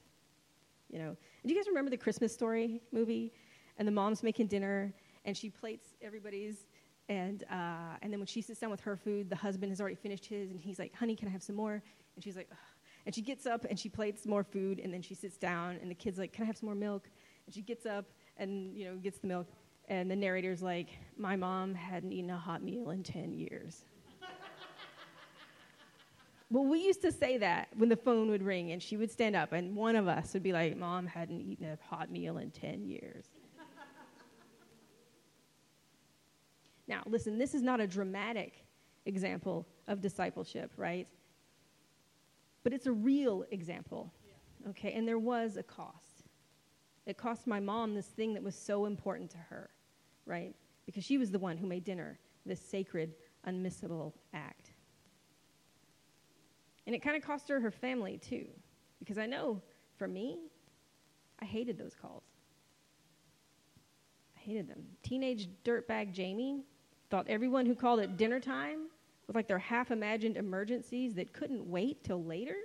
You 0.89 0.99
know, 0.99 1.17
do 1.45 1.53
you 1.53 1.59
guys 1.59 1.67
remember 1.67 1.91
the 1.91 1.97
Christmas 1.97 2.33
Story 2.33 2.79
movie? 2.93 3.33
And 3.79 3.85
the 3.85 3.91
mom's 3.91 4.23
making 4.23 4.47
dinner, 4.47 4.93
and 5.25 5.35
she 5.35 5.49
plates 5.49 5.89
everybody's, 6.01 6.67
and 7.09 7.43
uh, 7.51 7.97
and 8.01 8.09
then 8.09 8.21
when 8.21 8.27
she 8.27 8.41
sits 8.41 8.61
down 8.61 8.71
with 8.71 8.79
her 8.79 8.95
food, 8.95 9.29
the 9.29 9.35
husband 9.35 9.73
has 9.73 9.81
already 9.81 9.97
finished 9.97 10.25
his, 10.25 10.51
and 10.51 10.61
he's 10.61 10.79
like, 10.79 10.95
"Honey, 10.95 11.17
can 11.17 11.27
I 11.27 11.31
have 11.31 11.43
some 11.43 11.57
more?" 11.57 11.83
And 12.15 12.23
she's 12.23 12.37
like, 12.37 12.47
Ugh. 12.49 12.57
and 13.05 13.13
she 13.13 13.21
gets 13.21 13.45
up 13.45 13.65
and 13.69 13.77
she 13.77 13.89
plates 13.89 14.25
more 14.25 14.45
food, 14.45 14.79
and 14.79 14.93
then 14.93 15.01
she 15.01 15.15
sits 15.15 15.35
down, 15.35 15.77
and 15.81 15.91
the 15.91 15.95
kid's 15.95 16.17
like, 16.17 16.31
"Can 16.31 16.45
I 16.45 16.47
have 16.47 16.55
some 16.55 16.67
more 16.67 16.75
milk?" 16.75 17.09
And 17.45 17.53
she 17.53 17.61
gets 17.61 17.85
up 17.85 18.05
and 18.37 18.73
you 18.73 18.85
know 18.85 18.95
gets 18.95 19.19
the 19.19 19.27
milk, 19.27 19.47
and 19.87 20.09
the 20.09 20.15
narrator's 20.15 20.61
like, 20.61 20.89
"My 21.17 21.35
mom 21.35 21.73
hadn't 21.73 22.11
eaten 22.11 22.29
a 22.29 22.37
hot 22.37 22.61
meal 22.63 22.89
in 22.89 23.03
ten 23.03 23.33
years." 23.33 23.83
Well, 26.49 26.63
we 26.63 26.79
used 26.79 27.01
to 27.01 27.11
say 27.11 27.37
that 27.39 27.67
when 27.75 27.89
the 27.89 27.97
phone 27.97 28.29
would 28.29 28.41
ring 28.41 28.71
and 28.71 28.81
she 28.81 28.95
would 28.95 29.11
stand 29.11 29.35
up, 29.35 29.51
and 29.51 29.75
one 29.75 29.97
of 29.97 30.07
us 30.07 30.33
would 30.33 30.43
be 30.43 30.53
like, 30.53 30.77
Mom 30.77 31.05
hadn't 31.05 31.41
eaten 31.41 31.65
a 31.65 31.77
hot 31.89 32.09
meal 32.09 32.37
in 32.37 32.51
10 32.51 32.85
years. 32.85 33.25
now, 36.87 37.01
listen, 37.05 37.37
this 37.37 37.53
is 37.53 37.61
not 37.61 37.81
a 37.81 37.87
dramatic 37.87 38.65
example 39.05 39.67
of 39.89 39.99
discipleship, 39.99 40.71
right? 40.77 41.07
But 42.63 42.71
it's 42.71 42.85
a 42.85 42.93
real 42.93 43.43
example, 43.51 44.13
okay? 44.69 44.93
And 44.93 45.05
there 45.05 45.19
was 45.19 45.57
a 45.57 45.63
cost. 45.63 46.23
It 47.05 47.17
cost 47.17 47.45
my 47.45 47.59
mom 47.59 47.93
this 47.93 48.07
thing 48.07 48.33
that 48.35 48.43
was 48.43 48.55
so 48.55 48.85
important 48.85 49.29
to 49.31 49.37
her, 49.37 49.69
right? 50.27 50.53
Because 50.85 51.03
she 51.03 51.17
was 51.17 51.31
the 51.31 51.39
one 51.39 51.57
who 51.57 51.65
made 51.65 51.83
dinner, 51.83 52.19
this 52.45 52.61
sacred, 52.61 53.15
unmissable 53.47 54.13
act. 54.33 54.71
And 56.85 56.95
it 56.95 57.01
kind 57.01 57.17
of 57.17 57.23
cost 57.23 57.49
her 57.49 57.59
her 57.59 57.71
family 57.71 58.17
too. 58.17 58.45
Because 58.99 59.17
I 59.17 59.25
know 59.25 59.61
for 59.97 60.07
me, 60.07 60.39
I 61.41 61.45
hated 61.45 61.77
those 61.77 61.95
calls. 61.95 62.23
I 64.37 64.39
hated 64.39 64.67
them. 64.67 64.83
Teenage 65.03 65.49
dirtbag 65.63 66.13
Jamie 66.13 66.63
thought 67.09 67.27
everyone 67.27 67.65
who 67.65 67.75
called 67.75 67.99
at 67.99 68.17
dinner 68.17 68.39
time 68.39 68.87
was 69.27 69.35
like 69.35 69.47
their 69.47 69.59
half 69.59 69.91
imagined 69.91 70.37
emergencies 70.37 71.13
that 71.15 71.33
couldn't 71.33 71.69
wait 71.69 72.03
till 72.03 72.23
later. 72.23 72.55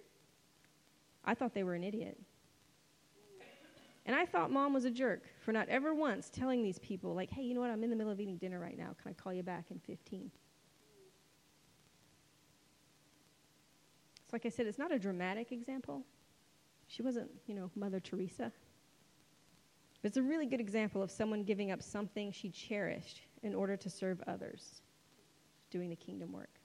I 1.25 1.35
thought 1.35 1.55
they 1.55 1.64
were 1.64 1.75
an 1.75 1.85
idiot. 1.85 2.18
And 4.04 4.16
I 4.16 4.24
thought 4.26 4.50
mom 4.50 4.74
was 4.74 4.84
a 4.84 4.90
jerk 4.90 5.22
for 5.40 5.52
not 5.52 5.68
ever 5.68 5.94
once 5.94 6.28
telling 6.28 6.62
these 6.62 6.78
people, 6.80 7.14
like, 7.14 7.30
hey, 7.30 7.42
you 7.42 7.54
know 7.54 7.60
what? 7.60 7.70
I'm 7.70 7.84
in 7.84 7.90
the 7.90 7.96
middle 7.96 8.12
of 8.12 8.20
eating 8.20 8.36
dinner 8.36 8.58
right 8.58 8.76
now. 8.76 8.96
Can 9.00 9.10
I 9.10 9.12
call 9.12 9.32
you 9.32 9.42
back 9.44 9.66
in 9.70 9.78
15? 9.78 10.30
So, 14.16 14.30
like 14.32 14.44
I 14.44 14.48
said, 14.48 14.66
it's 14.66 14.78
not 14.78 14.92
a 14.92 14.98
dramatic 14.98 15.52
example, 15.52 16.02
She 16.88 17.02
wasn't, 17.02 17.30
you 17.46 17.54
know, 17.54 17.70
Mother 17.76 18.00
Teresa. 18.00 18.50
But 20.02 20.08
it's 20.08 20.16
a 20.16 20.22
really 20.22 20.46
good 20.46 20.60
example 20.60 21.00
of 21.00 21.10
someone 21.10 21.44
giving 21.44 21.70
up 21.70 21.80
something 21.80 22.32
she 22.32 22.50
cherished 22.50 23.20
in 23.42 23.54
order 23.54 23.76
to 23.76 23.88
serve 23.88 24.20
others, 24.26 24.82
doing 25.70 25.88
the 25.88 25.96
kingdom 25.96 26.32
work. 26.32 26.62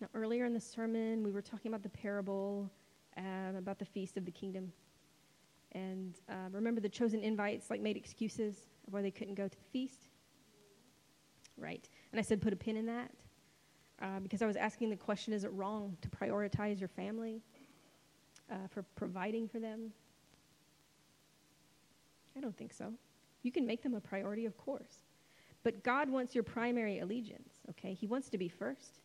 Now, 0.00 0.08
earlier 0.14 0.46
in 0.46 0.54
the 0.54 0.60
sermon, 0.60 1.22
we 1.22 1.30
were 1.30 1.42
talking 1.42 1.70
about 1.70 1.82
the 1.82 1.90
parable 1.90 2.70
um, 3.16 3.56
about 3.56 3.78
the 3.78 3.84
feast 3.84 4.16
of 4.16 4.24
the 4.24 4.30
kingdom. 4.30 4.72
And 5.72 6.14
uh, 6.28 6.48
remember, 6.52 6.80
the 6.80 6.88
chosen 6.88 7.22
invites 7.22 7.70
like 7.70 7.80
made 7.80 7.96
excuses 7.96 8.56
of 8.86 8.92
why 8.92 9.02
they 9.02 9.10
couldn't 9.10 9.34
go 9.34 9.46
to 9.46 9.56
the 9.56 9.64
feast. 9.72 10.08
Right. 11.56 11.86
And 12.12 12.18
I 12.18 12.22
said, 12.22 12.40
put 12.40 12.52
a 12.52 12.56
pin 12.56 12.76
in 12.76 12.86
that 12.86 13.10
uh, 14.00 14.20
because 14.20 14.42
I 14.42 14.46
was 14.46 14.56
asking 14.56 14.90
the 14.90 14.96
question: 14.96 15.32
Is 15.32 15.44
it 15.44 15.52
wrong 15.52 15.96
to 16.00 16.08
prioritize 16.08 16.80
your 16.80 16.88
family 16.88 17.42
uh, 18.50 18.66
for 18.70 18.82
providing 18.94 19.48
for 19.48 19.58
them? 19.58 19.92
I 22.36 22.40
don't 22.40 22.56
think 22.56 22.72
so. 22.72 22.92
You 23.42 23.52
can 23.52 23.66
make 23.66 23.82
them 23.82 23.94
a 23.94 24.00
priority, 24.00 24.46
of 24.46 24.56
course. 24.56 25.04
But 25.62 25.82
God 25.84 26.08
wants 26.08 26.34
your 26.34 26.44
primary 26.44 27.00
allegiance, 27.00 27.52
okay? 27.70 27.92
He 27.92 28.06
wants 28.06 28.30
to 28.30 28.38
be 28.38 28.48
first. 28.48 28.99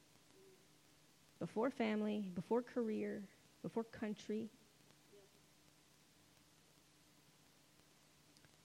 Before 1.46 1.70
family, 1.70 2.26
before 2.34 2.64
career, 2.64 3.22
before 3.62 3.84
country. 3.84 4.50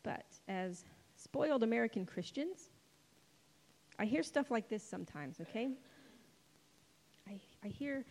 But 0.02 0.24
as 0.48 0.86
spoiled 1.14 1.62
American 1.62 2.06
Christians, 2.06 2.70
I 3.98 4.06
hear 4.06 4.22
stuff 4.22 4.50
like 4.50 4.70
this 4.70 4.82
sometimes, 4.82 5.42
okay? 5.42 5.68
I, 7.28 7.38
I 7.62 7.68
hear, 7.68 8.06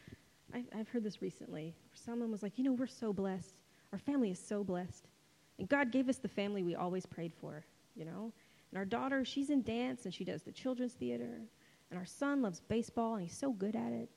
I, 0.54 0.64
I've 0.78 0.88
heard 0.90 1.04
this 1.04 1.20
recently. 1.20 1.74
Someone 1.96 2.30
was 2.30 2.44
like, 2.44 2.60
you 2.60 2.64
know, 2.64 2.74
we're 2.74 2.86
so 2.86 3.12
blessed. 3.12 3.56
Our 3.92 3.98
family 3.98 4.30
is 4.30 4.40
so 4.40 4.64
blessed. 4.64 5.08
And 5.58 5.68
God 5.68 5.92
gave 5.92 6.10
us 6.10 6.18
the 6.18 6.28
family 6.28 6.62
we 6.62 6.76
always 6.76 7.08
prayed 7.08 7.34
for, 7.34 7.66
you 7.96 8.06
know? 8.06 8.32
And 8.70 8.78
our 8.78 8.86
daughter, 8.86 9.26
she's 9.26 9.50
in 9.50 9.64
dance 9.64 10.06
and 10.06 10.14
she 10.14 10.24
does 10.24 10.44
the 10.44 10.52
children's 10.52 10.94
theater. 10.94 11.42
And 11.90 11.98
our 11.98 12.06
son 12.06 12.44
loves 12.44 12.60
baseball 12.60 13.16
and 13.16 13.24
he's 13.24 13.36
so 13.36 13.52
good 13.52 13.76
at 13.76 13.94
it. 13.94 14.10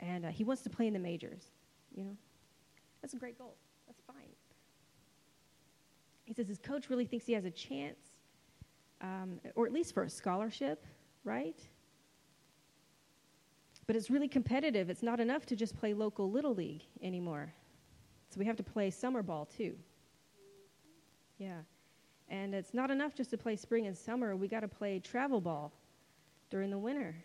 And 0.00 0.26
uh, 0.26 0.28
he 0.28 0.44
wants 0.44 0.62
to 0.62 0.70
play 0.70 0.86
in 0.86 0.92
the 0.92 0.98
majors. 0.98 1.50
You 1.94 2.04
know, 2.04 2.16
that's 3.00 3.14
a 3.14 3.16
great 3.16 3.38
goal. 3.38 3.54
That's 3.86 4.00
fine. 4.06 4.28
He 6.24 6.34
says 6.34 6.46
his 6.46 6.58
coach 6.58 6.90
really 6.90 7.06
thinks 7.06 7.26
he 7.26 7.32
has 7.32 7.46
a 7.46 7.50
chance, 7.50 7.98
um, 9.00 9.40
or 9.54 9.66
at 9.66 9.72
least 9.72 9.94
for 9.94 10.02
a 10.02 10.10
scholarship, 10.10 10.84
right? 11.24 11.58
But 13.86 13.96
it's 13.96 14.10
really 14.10 14.28
competitive. 14.28 14.90
It's 14.90 15.02
not 15.02 15.18
enough 15.18 15.46
to 15.46 15.56
just 15.56 15.74
play 15.74 15.94
local 15.94 16.30
little 16.30 16.54
league 16.54 16.82
anymore. 17.02 17.52
So 18.28 18.38
we 18.38 18.44
have 18.44 18.56
to 18.56 18.62
play 18.62 18.90
summer 18.90 19.22
ball 19.22 19.46
too. 19.46 19.74
Yeah. 21.38 21.60
And 22.28 22.54
it's 22.54 22.74
not 22.74 22.90
enough 22.90 23.14
just 23.14 23.30
to 23.30 23.38
play 23.38 23.56
spring 23.56 23.86
and 23.86 23.96
summer. 23.96 24.36
We 24.36 24.46
got 24.46 24.60
to 24.60 24.68
play 24.68 24.98
travel 24.98 25.40
ball 25.40 25.72
during 26.50 26.70
the 26.70 26.78
winter. 26.78 27.16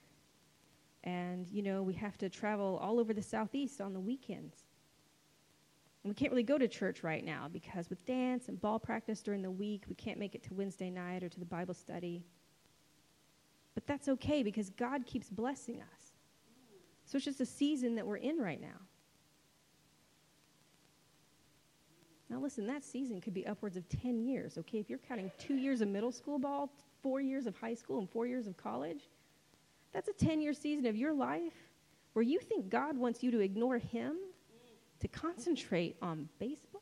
And, 1.04 1.50
you 1.50 1.62
know, 1.62 1.84
we 1.84 1.94
have 1.96 2.18
to 2.20 2.30
travel 2.30 2.80
all 2.82 3.00
over 3.00 3.14
the 3.14 3.22
southeast 3.22 3.82
on 3.82 3.94
the 3.94 4.00
weekends. 4.00 4.64
And 6.04 6.12
we 6.12 6.16
can't 6.16 6.32
really 6.32 6.44
go 6.44 6.58
to 6.58 6.68
church 6.68 7.04
right 7.04 7.24
now 7.24 7.48
because 7.52 7.90
with 7.90 8.06
dance 8.06 8.48
and 8.48 8.60
ball 8.60 8.80
practice 8.80 9.22
during 9.22 9.42
the 9.42 9.52
week, 9.52 9.84
we 9.88 9.96
can't 9.96 10.20
make 10.20 10.36
it 10.36 10.44
to 10.44 10.54
Wednesday 10.54 10.90
night 10.90 11.24
or 11.24 11.30
to 11.30 11.40
the 11.40 11.46
Bible 11.46 11.74
study. 11.74 12.24
But 13.74 13.88
that's 13.88 14.08
okay 14.08 14.44
because 14.44 14.70
God 14.70 15.06
keeps 15.06 15.30
blessing 15.30 15.82
us. 15.82 16.12
So 17.06 17.18
it's 17.18 17.26
just 17.26 17.42
a 17.42 17.46
season 17.46 17.96
that 17.96 18.06
we're 18.06 18.18
in 18.18 18.38
right 18.38 18.62
now. 18.62 18.80
Now, 22.30 22.40
listen, 22.40 22.66
that 22.68 22.84
season 22.84 23.22
could 23.22 23.34
be 23.34 23.46
upwards 23.46 23.78
of 23.78 23.88
10 23.90 24.20
years, 24.20 24.58
okay? 24.58 24.80
If 24.80 24.90
you're 24.90 25.00
counting 25.00 25.32
two 25.38 25.56
years 25.56 25.82
of 25.82 25.88
middle 25.88 26.12
school 26.12 26.40
ball, 26.40 26.72
four 27.02 27.22
years 27.22 27.46
of 27.46 27.56
high 27.56 27.76
school, 27.76 28.00
and 28.00 28.10
four 28.10 28.26
years 28.26 28.48
of 28.48 28.58
college, 28.58 29.10
that's 29.94 30.10
a 30.10 30.14
10 30.14 30.42
year 30.42 30.54
season 30.54 30.86
of 30.86 30.96
your 30.96 31.14
life 31.14 31.54
where 32.14 32.24
you 32.24 32.40
think 32.40 32.70
God 32.70 32.98
wants 32.98 33.24
you 33.24 33.32
to 33.32 33.40
ignore 33.40 33.78
Him 33.78 34.18
to 35.00 35.08
concentrate 35.08 35.96
on 36.02 36.28
baseball? 36.40 36.82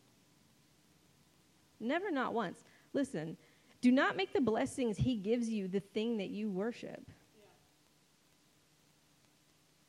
Never, 1.80 2.12
not 2.12 2.34
once. 2.34 2.64
Listen, 2.94 3.38
do 3.82 3.92
not 3.92 4.16
make 4.16 4.32
the 4.34 4.42
blessings 4.42 4.98
He 4.98 5.16
gives 5.16 5.50
you 5.50 5.68
the 5.68 5.80
thing 5.80 6.18
that 6.18 6.30
you 6.30 6.50
worship. 6.50 7.10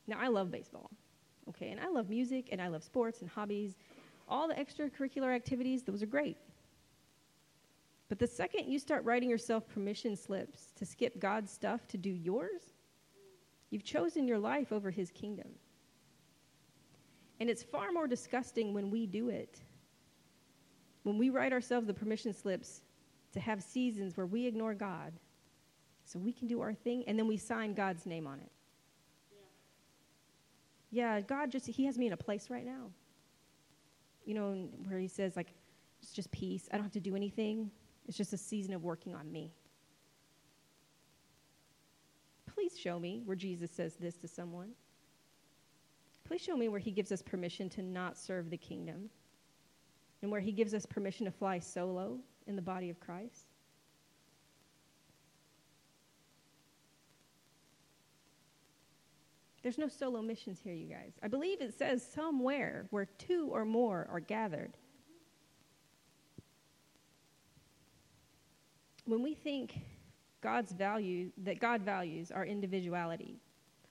Now, 0.07 0.19
I 0.21 0.29
love 0.29 0.51
baseball, 0.51 0.91
okay, 1.49 1.71
and 1.71 1.81
I 1.81 1.89
love 1.89 2.11
music, 2.11 2.49
and 2.51 2.61
I 2.61 2.69
love 2.69 2.83
sports 2.83 3.21
and 3.21 3.31
hobbies. 3.31 3.77
All 4.29 4.49
the 4.49 4.55
extracurricular 4.55 5.35
activities, 5.35 5.83
those 5.83 6.03
are 6.03 6.07
great. 6.07 6.37
But 8.09 8.19
the 8.19 8.27
second 8.27 8.67
you 8.67 8.79
start 8.79 9.05
writing 9.05 9.31
yourself 9.31 9.67
permission 9.69 10.17
slips 10.17 10.73
to 10.77 10.85
skip 10.85 11.19
God's 11.19 11.51
stuff 11.51 11.87
to 11.89 11.97
do 11.97 12.11
yours, 12.11 12.72
You've 13.73 13.85
chosen 13.85 14.29
your 14.29 14.39
life 14.39 14.71
over 14.71 14.91
his 14.91 15.11
kingdom. 15.11 15.49
And 17.41 17.49
it's 17.49 17.63
far 17.63 17.91
more 17.91 18.07
disgusting 18.07 18.75
when 18.75 18.91
we 18.91 19.07
do 19.07 19.31
it. 19.31 19.63
When 21.05 21.17
we 21.17 21.31
write 21.31 21.55
ourselves 21.55 21.87
the 21.87 21.95
permission 21.95 22.35
slips 22.35 22.83
to 23.33 23.41
have 23.41 23.63
seasons 23.63 24.15
where 24.15 24.27
we 24.27 24.47
ignore 24.47 24.75
God 24.75 25.15
so 26.05 26.19
we 26.19 26.35
can 26.35 26.49
do 26.49 26.61
our 26.61 26.75
thing 26.75 27.03
and 27.07 27.19
then 27.19 27.27
we 27.27 27.39
sign 27.39 27.73
God's 27.73 28.05
name 28.05 28.27
on 28.27 28.41
it. 28.41 28.53
Yeah, 30.91 31.15
yeah 31.15 31.21
God 31.23 31.51
just, 31.51 31.67
He 31.67 31.87
has 31.87 31.97
me 31.97 32.07
in 32.07 32.13
a 32.13 32.17
place 32.17 32.51
right 32.51 32.67
now. 32.67 32.91
You 34.27 34.35
know, 34.35 34.69
where 34.87 34.99
He 34.99 35.09
says, 35.09 35.35
like, 35.35 35.55
it's 36.03 36.13
just 36.13 36.31
peace. 36.31 36.69
I 36.71 36.77
don't 36.77 36.85
have 36.85 36.93
to 36.93 37.01
do 37.01 37.17
anything. 37.17 37.71
It's 38.07 38.19
just 38.19 38.35
a 38.35 38.39
season 38.39 38.75
of 38.75 38.85
working 38.85 39.15
on 39.15 39.33
me. 39.33 39.51
Please 42.73 42.81
show 42.81 42.99
me 42.99 43.21
where 43.27 43.37
Jesus 43.37 43.71
says 43.71 43.97
this 43.97 44.17
to 44.17 44.29
someone. 44.29 44.71
Please 46.25 46.41
show 46.41 46.57
me 46.57 46.69
where 46.69 46.81
he 46.81 46.91
gives 46.91 47.13
us 47.13 47.21
permission 47.21 47.69
to 47.69 47.83
not 47.83 48.17
serve 48.17 48.49
the 48.49 48.57
kingdom 48.57 49.11
and 50.23 50.31
where 50.31 50.41
he 50.41 50.53
gives 50.53 50.73
us 50.73 50.87
permission 50.87 51.27
to 51.27 51.31
fly 51.31 51.59
solo 51.59 52.19
in 52.47 52.57
the 52.57 52.63
body 52.63 52.89
of 52.89 52.99
Christ. 52.99 53.45
There's 59.63 59.79
no 59.79 59.89
solo 59.89 60.23
missions 60.23 60.59
here, 60.65 60.73
you 60.73 60.89
guys. 60.89 61.13
I 61.23 61.29
believe 61.29 61.61
it 61.61 61.75
says 61.77 62.03
somewhere 62.03 62.87
where 62.89 63.05
two 63.05 63.51
or 63.53 63.67
more 63.67 64.09
are 64.11 64.21
gathered. 64.21 64.79
When 69.05 69.23
we 69.23 69.35
think 69.35 69.79
God's 70.43 70.73
value, 70.73 71.31
that 71.45 71.61
God 71.61 71.83
values 71.83 72.31
our 72.31 72.45
individuality 72.45 73.37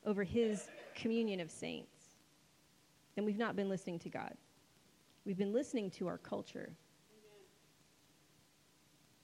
over 0.05 0.23
his 0.23 0.67
communion 0.95 1.39
of 1.39 1.49
saints, 1.49 2.15
then 3.15 3.25
we've 3.25 3.37
not 3.37 3.55
been 3.55 3.69
listening 3.69 3.99
to 3.99 4.09
God. 4.09 4.35
We've 5.25 5.37
been 5.37 5.53
listening 5.53 5.89
to 5.91 6.07
our 6.07 6.17
culture. 6.17 6.71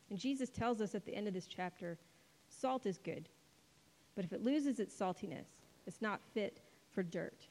And 0.10 0.18
Jesus 0.18 0.50
tells 0.50 0.80
us 0.80 0.96
at 0.96 1.06
the 1.06 1.14
end 1.14 1.28
of 1.28 1.34
this 1.34 1.48
chapter 1.48 1.98
salt 2.50 2.86
is 2.86 2.98
good, 2.98 3.28
but 4.16 4.24
if 4.24 4.32
it 4.32 4.42
loses 4.42 4.80
its 4.80 4.96
saltiness, 4.96 5.48
it's 5.86 6.02
not 6.02 6.22
fit 6.34 6.62
for 6.92 7.04
dirt 7.04 7.48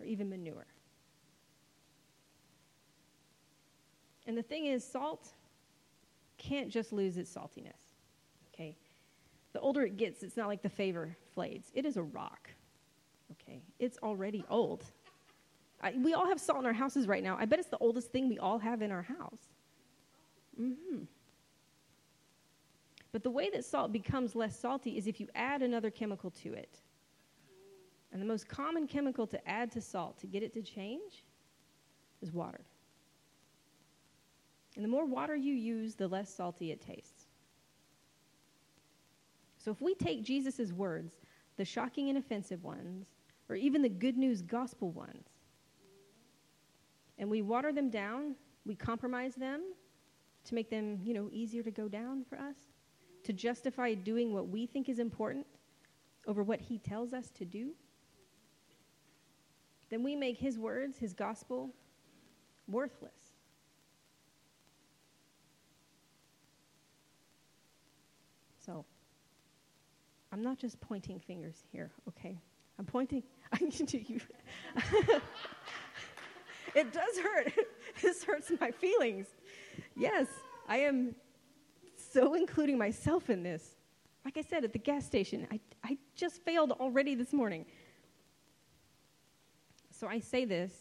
or 0.00 0.06
even 0.06 0.28
manure. 0.28 0.66
And 4.26 4.36
the 4.36 4.42
thing 4.42 4.66
is, 4.66 4.84
salt 4.84 5.28
can't 6.38 6.68
just 6.70 6.92
lose 6.92 7.16
its 7.16 7.34
saltiness. 7.34 7.87
The 9.58 9.64
older 9.64 9.82
it 9.82 9.96
gets, 9.96 10.22
it's 10.22 10.36
not 10.36 10.46
like 10.46 10.62
the 10.62 10.68
favor 10.68 11.16
fades. 11.34 11.72
It 11.74 11.84
is 11.84 11.96
a 11.96 12.02
rock. 12.04 12.48
Okay? 13.32 13.60
It's 13.80 13.98
already 14.04 14.44
old. 14.48 14.84
I, 15.82 15.94
we 16.00 16.14
all 16.14 16.28
have 16.28 16.38
salt 16.38 16.60
in 16.60 16.66
our 16.66 16.72
houses 16.72 17.08
right 17.08 17.24
now. 17.24 17.36
I 17.40 17.44
bet 17.44 17.58
it's 17.58 17.68
the 17.68 17.78
oldest 17.78 18.12
thing 18.12 18.28
we 18.28 18.38
all 18.38 18.60
have 18.60 18.82
in 18.82 18.92
our 18.92 19.02
house. 19.02 19.40
Mm-hmm. 20.60 20.98
But 23.10 23.24
the 23.24 23.30
way 23.30 23.50
that 23.50 23.64
salt 23.64 23.90
becomes 23.90 24.36
less 24.36 24.56
salty 24.56 24.96
is 24.96 25.08
if 25.08 25.18
you 25.18 25.26
add 25.34 25.62
another 25.62 25.90
chemical 25.90 26.30
to 26.42 26.54
it. 26.54 26.78
And 28.12 28.22
the 28.22 28.26
most 28.26 28.46
common 28.46 28.86
chemical 28.86 29.26
to 29.26 29.48
add 29.48 29.72
to 29.72 29.80
salt 29.80 30.20
to 30.20 30.28
get 30.28 30.44
it 30.44 30.54
to 30.54 30.62
change 30.62 31.24
is 32.22 32.32
water. 32.32 32.60
And 34.76 34.84
the 34.84 34.88
more 34.88 35.04
water 35.04 35.34
you 35.34 35.54
use, 35.54 35.96
the 35.96 36.06
less 36.06 36.32
salty 36.32 36.70
it 36.70 36.80
tastes. 36.80 37.17
So 39.68 39.72
if 39.72 39.82
we 39.82 39.94
take 39.94 40.22
Jesus' 40.22 40.72
words, 40.72 41.18
the 41.58 41.64
shocking 41.66 42.08
and 42.08 42.16
offensive 42.16 42.64
ones, 42.64 43.04
or 43.50 43.54
even 43.54 43.82
the 43.82 43.88
good 43.90 44.16
news 44.16 44.40
gospel 44.40 44.92
ones, 44.92 45.28
and 47.18 47.28
we 47.28 47.42
water 47.42 47.70
them 47.70 47.90
down, 47.90 48.34
we 48.64 48.74
compromise 48.74 49.34
them 49.34 49.60
to 50.44 50.54
make 50.54 50.70
them, 50.70 51.00
you 51.04 51.12
know, 51.12 51.28
easier 51.30 51.62
to 51.62 51.70
go 51.70 51.86
down 51.86 52.24
for 52.24 52.38
us, 52.38 52.56
to 53.24 53.34
justify 53.34 53.92
doing 53.92 54.32
what 54.32 54.48
we 54.48 54.64
think 54.64 54.88
is 54.88 54.98
important 54.98 55.46
over 56.26 56.42
what 56.42 56.62
he 56.62 56.78
tells 56.78 57.12
us 57.12 57.28
to 57.32 57.44
do, 57.44 57.72
then 59.90 60.02
we 60.02 60.16
make 60.16 60.38
his 60.38 60.58
words, 60.58 60.96
his 60.96 61.12
gospel, 61.12 61.68
worthless. 62.66 63.34
So, 68.64 68.86
I'm 70.32 70.42
not 70.42 70.58
just 70.58 70.80
pointing 70.80 71.18
fingers 71.20 71.64
here, 71.72 71.90
okay? 72.08 72.38
I'm 72.78 72.84
pointing 72.84 73.22
to 73.86 74.12
you. 74.12 74.20
it 76.74 76.92
does 76.92 77.18
hurt. 77.18 77.52
this 78.02 78.22
hurts 78.24 78.52
my 78.60 78.70
feelings. 78.70 79.26
Yes, 79.96 80.26
I 80.68 80.78
am 80.78 81.14
so 81.96 82.34
including 82.34 82.78
myself 82.78 83.30
in 83.30 83.42
this. 83.42 83.76
Like 84.24 84.36
I 84.36 84.42
said 84.42 84.64
at 84.64 84.72
the 84.72 84.78
gas 84.78 85.04
station, 85.06 85.46
I, 85.50 85.60
I 85.82 85.96
just 86.14 86.42
failed 86.44 86.72
already 86.72 87.14
this 87.14 87.32
morning. 87.32 87.64
So 89.90 90.06
I 90.06 90.20
say 90.20 90.44
this 90.44 90.72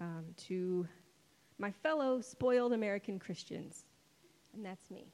um, 0.00 0.24
to 0.48 0.86
my 1.58 1.70
fellow 1.70 2.20
spoiled 2.20 2.72
American 2.72 3.18
Christians, 3.18 3.84
and 4.54 4.64
that's 4.64 4.90
me. 4.90 5.06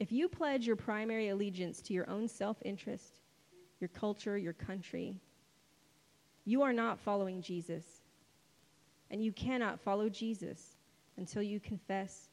If 0.00 0.10
you 0.10 0.30
pledge 0.30 0.66
your 0.66 0.76
primary 0.76 1.28
allegiance 1.28 1.82
to 1.82 1.92
your 1.92 2.08
own 2.08 2.26
self 2.26 2.56
interest, 2.64 3.20
your 3.80 3.88
culture, 3.88 4.36
your 4.38 4.54
country, 4.54 5.20
you 6.46 6.62
are 6.62 6.72
not 6.72 6.98
following 6.98 7.42
Jesus. 7.42 7.84
And 9.10 9.22
you 9.22 9.32
cannot 9.32 9.78
follow 9.78 10.08
Jesus 10.08 10.76
until 11.18 11.42
you 11.42 11.60
confess 11.60 12.30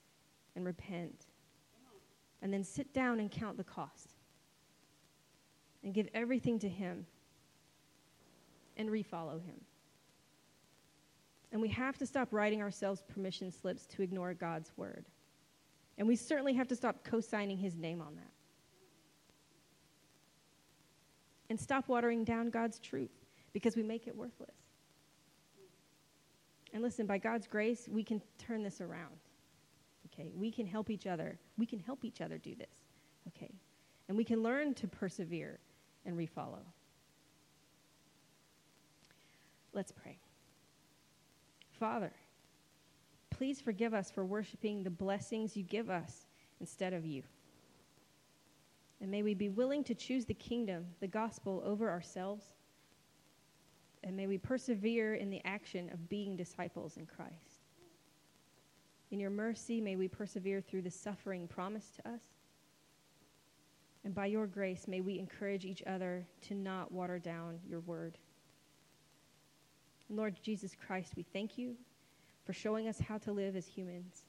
and 0.56 0.65
repent. 0.65 1.25
And 2.41 2.53
then 2.53 2.63
sit 2.63 2.93
down 2.93 3.19
and 3.19 3.30
count 3.30 3.58
the 3.58 3.63
cost. 3.63 4.13
And 5.84 5.93
give 5.93 6.08
everything 6.13 6.60
to 6.60 6.69
Him. 6.69 7.06
And 8.77 8.89
refollow 8.89 9.43
Him. 9.43 9.60
And 11.51 11.62
we 11.62 11.69
have 11.69 11.97
to 11.97 12.06
stop 12.06 12.30
writing 12.32 12.62
ourselves 12.62 13.03
permission 13.13 13.51
slips 13.51 13.86
to 13.88 14.03
ignore 14.03 14.34
God's 14.34 14.71
word. 14.77 15.06
And 15.97 16.07
we 16.07 16.15
certainly 16.15 16.53
have 16.53 16.67
to 16.67 16.75
stop 16.75 17.03
co 17.03 17.19
signing 17.19 17.57
his 17.57 17.75
name 17.75 18.01
on 18.01 18.15
that. 18.15 18.31
And 21.49 21.60
stop 21.60 21.88
watering 21.88 22.23
down 22.23 22.49
God's 22.49 22.77
truth 22.79 23.12
because 23.53 23.75
we 23.75 23.83
make 23.83 24.07
it 24.07 24.15
worthless. 24.15 24.55
And 26.73 26.83
listen, 26.83 27.05
by 27.05 27.17
God's 27.17 27.47
grace, 27.47 27.88
we 27.89 28.03
can 28.03 28.21
turn 28.38 28.63
this 28.63 28.81
around. 28.81 29.15
Okay? 30.07 30.31
We 30.36 30.51
can 30.51 30.67
help 30.67 30.89
each 30.89 31.07
other. 31.07 31.39
We 31.57 31.65
can 31.65 31.79
help 31.79 32.03
each 32.03 32.21
other 32.21 32.38
do 32.38 32.53
this. 32.55 32.83
Okay? 33.29 33.53
And 34.07 34.17
we 34.17 34.23
can 34.23 34.43
learn 34.43 34.73
to 34.75 34.88
persevere 34.88 35.60
and 36.05 36.17
refollow. 36.17 36.63
Let's 39.73 39.91
pray. 39.91 40.17
Father, 41.79 42.12
please 43.38 43.62
forgive 43.62 43.93
us 43.93 44.10
for 44.10 44.26
worshiping 44.26 44.84
the 44.84 44.89
blessings 44.89 45.56
you 45.56 45.63
give 45.63 45.89
us 45.89 46.26
instead 46.60 46.93
of 46.93 47.06
you. 47.06 47.21
And 49.00 49.12
may 49.12 49.21
we 49.21 49.36
be 49.36 49.50
willing 49.50 49.84
to 49.84 49.93
choose 49.93 50.26
the 50.26 50.34
kingdom, 50.34 50.88
the 51.02 51.08
gospel, 51.08 51.62
over 51.63 51.89
ourselves. 51.89 52.45
And 54.04 54.17
may 54.17 54.26
we 54.26 54.39
persevere 54.39 55.15
in 55.15 55.30
the 55.30 55.41
action 55.45 55.89
of 55.93 56.10
being 56.10 56.36
disciples 56.36 56.97
in 56.97 57.06
Christ. 57.06 57.62
In 59.12 59.19
your 59.19 59.30
mercy, 59.30 59.80
may 59.80 59.95
we 59.95 60.08
persevere 60.08 60.60
through 60.60 60.82
the 60.82 60.91
suffering 60.91 61.47
promised 61.47 61.95
to 61.97 62.10
us. 62.10 62.21
And 64.04 64.15
by 64.15 64.26
your 64.26 64.47
grace, 64.47 64.88
may 64.88 65.02
we 65.02 65.19
encourage 65.19 65.63
each 65.63 65.84
other 65.86 66.26
to 66.47 66.56
not 66.56 66.91
water 66.91 67.19
down 67.19 67.60
your 67.67 67.82
word. 67.82 68.17
Lord 70.10 70.36
Jesus 70.41 70.76
Christ, 70.88 71.13
we 71.15 71.23
thank 71.23 71.58
you 71.58 71.76
for 72.47 72.53
showing 72.53 72.88
us 72.88 72.97
how 72.97 73.17
to 73.17 73.33
live 73.33 73.57
as 73.57 73.67
humans. 73.67 74.23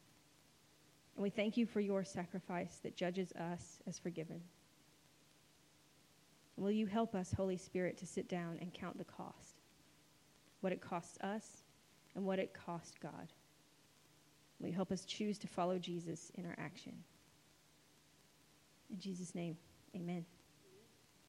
And 1.14 1.22
we 1.22 1.30
thank 1.30 1.56
you 1.56 1.66
for 1.66 1.78
your 1.78 2.02
sacrifice 2.02 2.80
that 2.82 2.96
judges 2.96 3.32
us 3.32 3.78
as 3.86 3.96
forgiven. 3.96 4.40
And 6.56 6.64
will 6.64 6.72
you 6.72 6.86
help 6.86 7.14
us, 7.14 7.32
Holy 7.32 7.56
Spirit, 7.56 7.96
to 7.98 8.06
sit 8.06 8.28
down 8.28 8.58
and 8.60 8.74
count 8.74 8.98
the 8.98 9.04
cost? 9.04 9.62
What 10.60 10.72
it 10.72 10.80
costs 10.80 11.16
us 11.20 11.62
and 12.16 12.24
what 12.24 12.40
it 12.40 12.52
cost 12.52 12.98
God. 13.00 13.32
Will 14.58 14.68
you 14.68 14.74
help 14.74 14.90
us 14.90 15.04
choose 15.04 15.38
to 15.38 15.46
follow 15.46 15.78
Jesus 15.78 16.32
in 16.34 16.44
our 16.44 16.56
action? 16.58 16.94
In 18.90 18.98
Jesus' 18.98 19.32
name, 19.32 19.56
amen. 19.94 20.24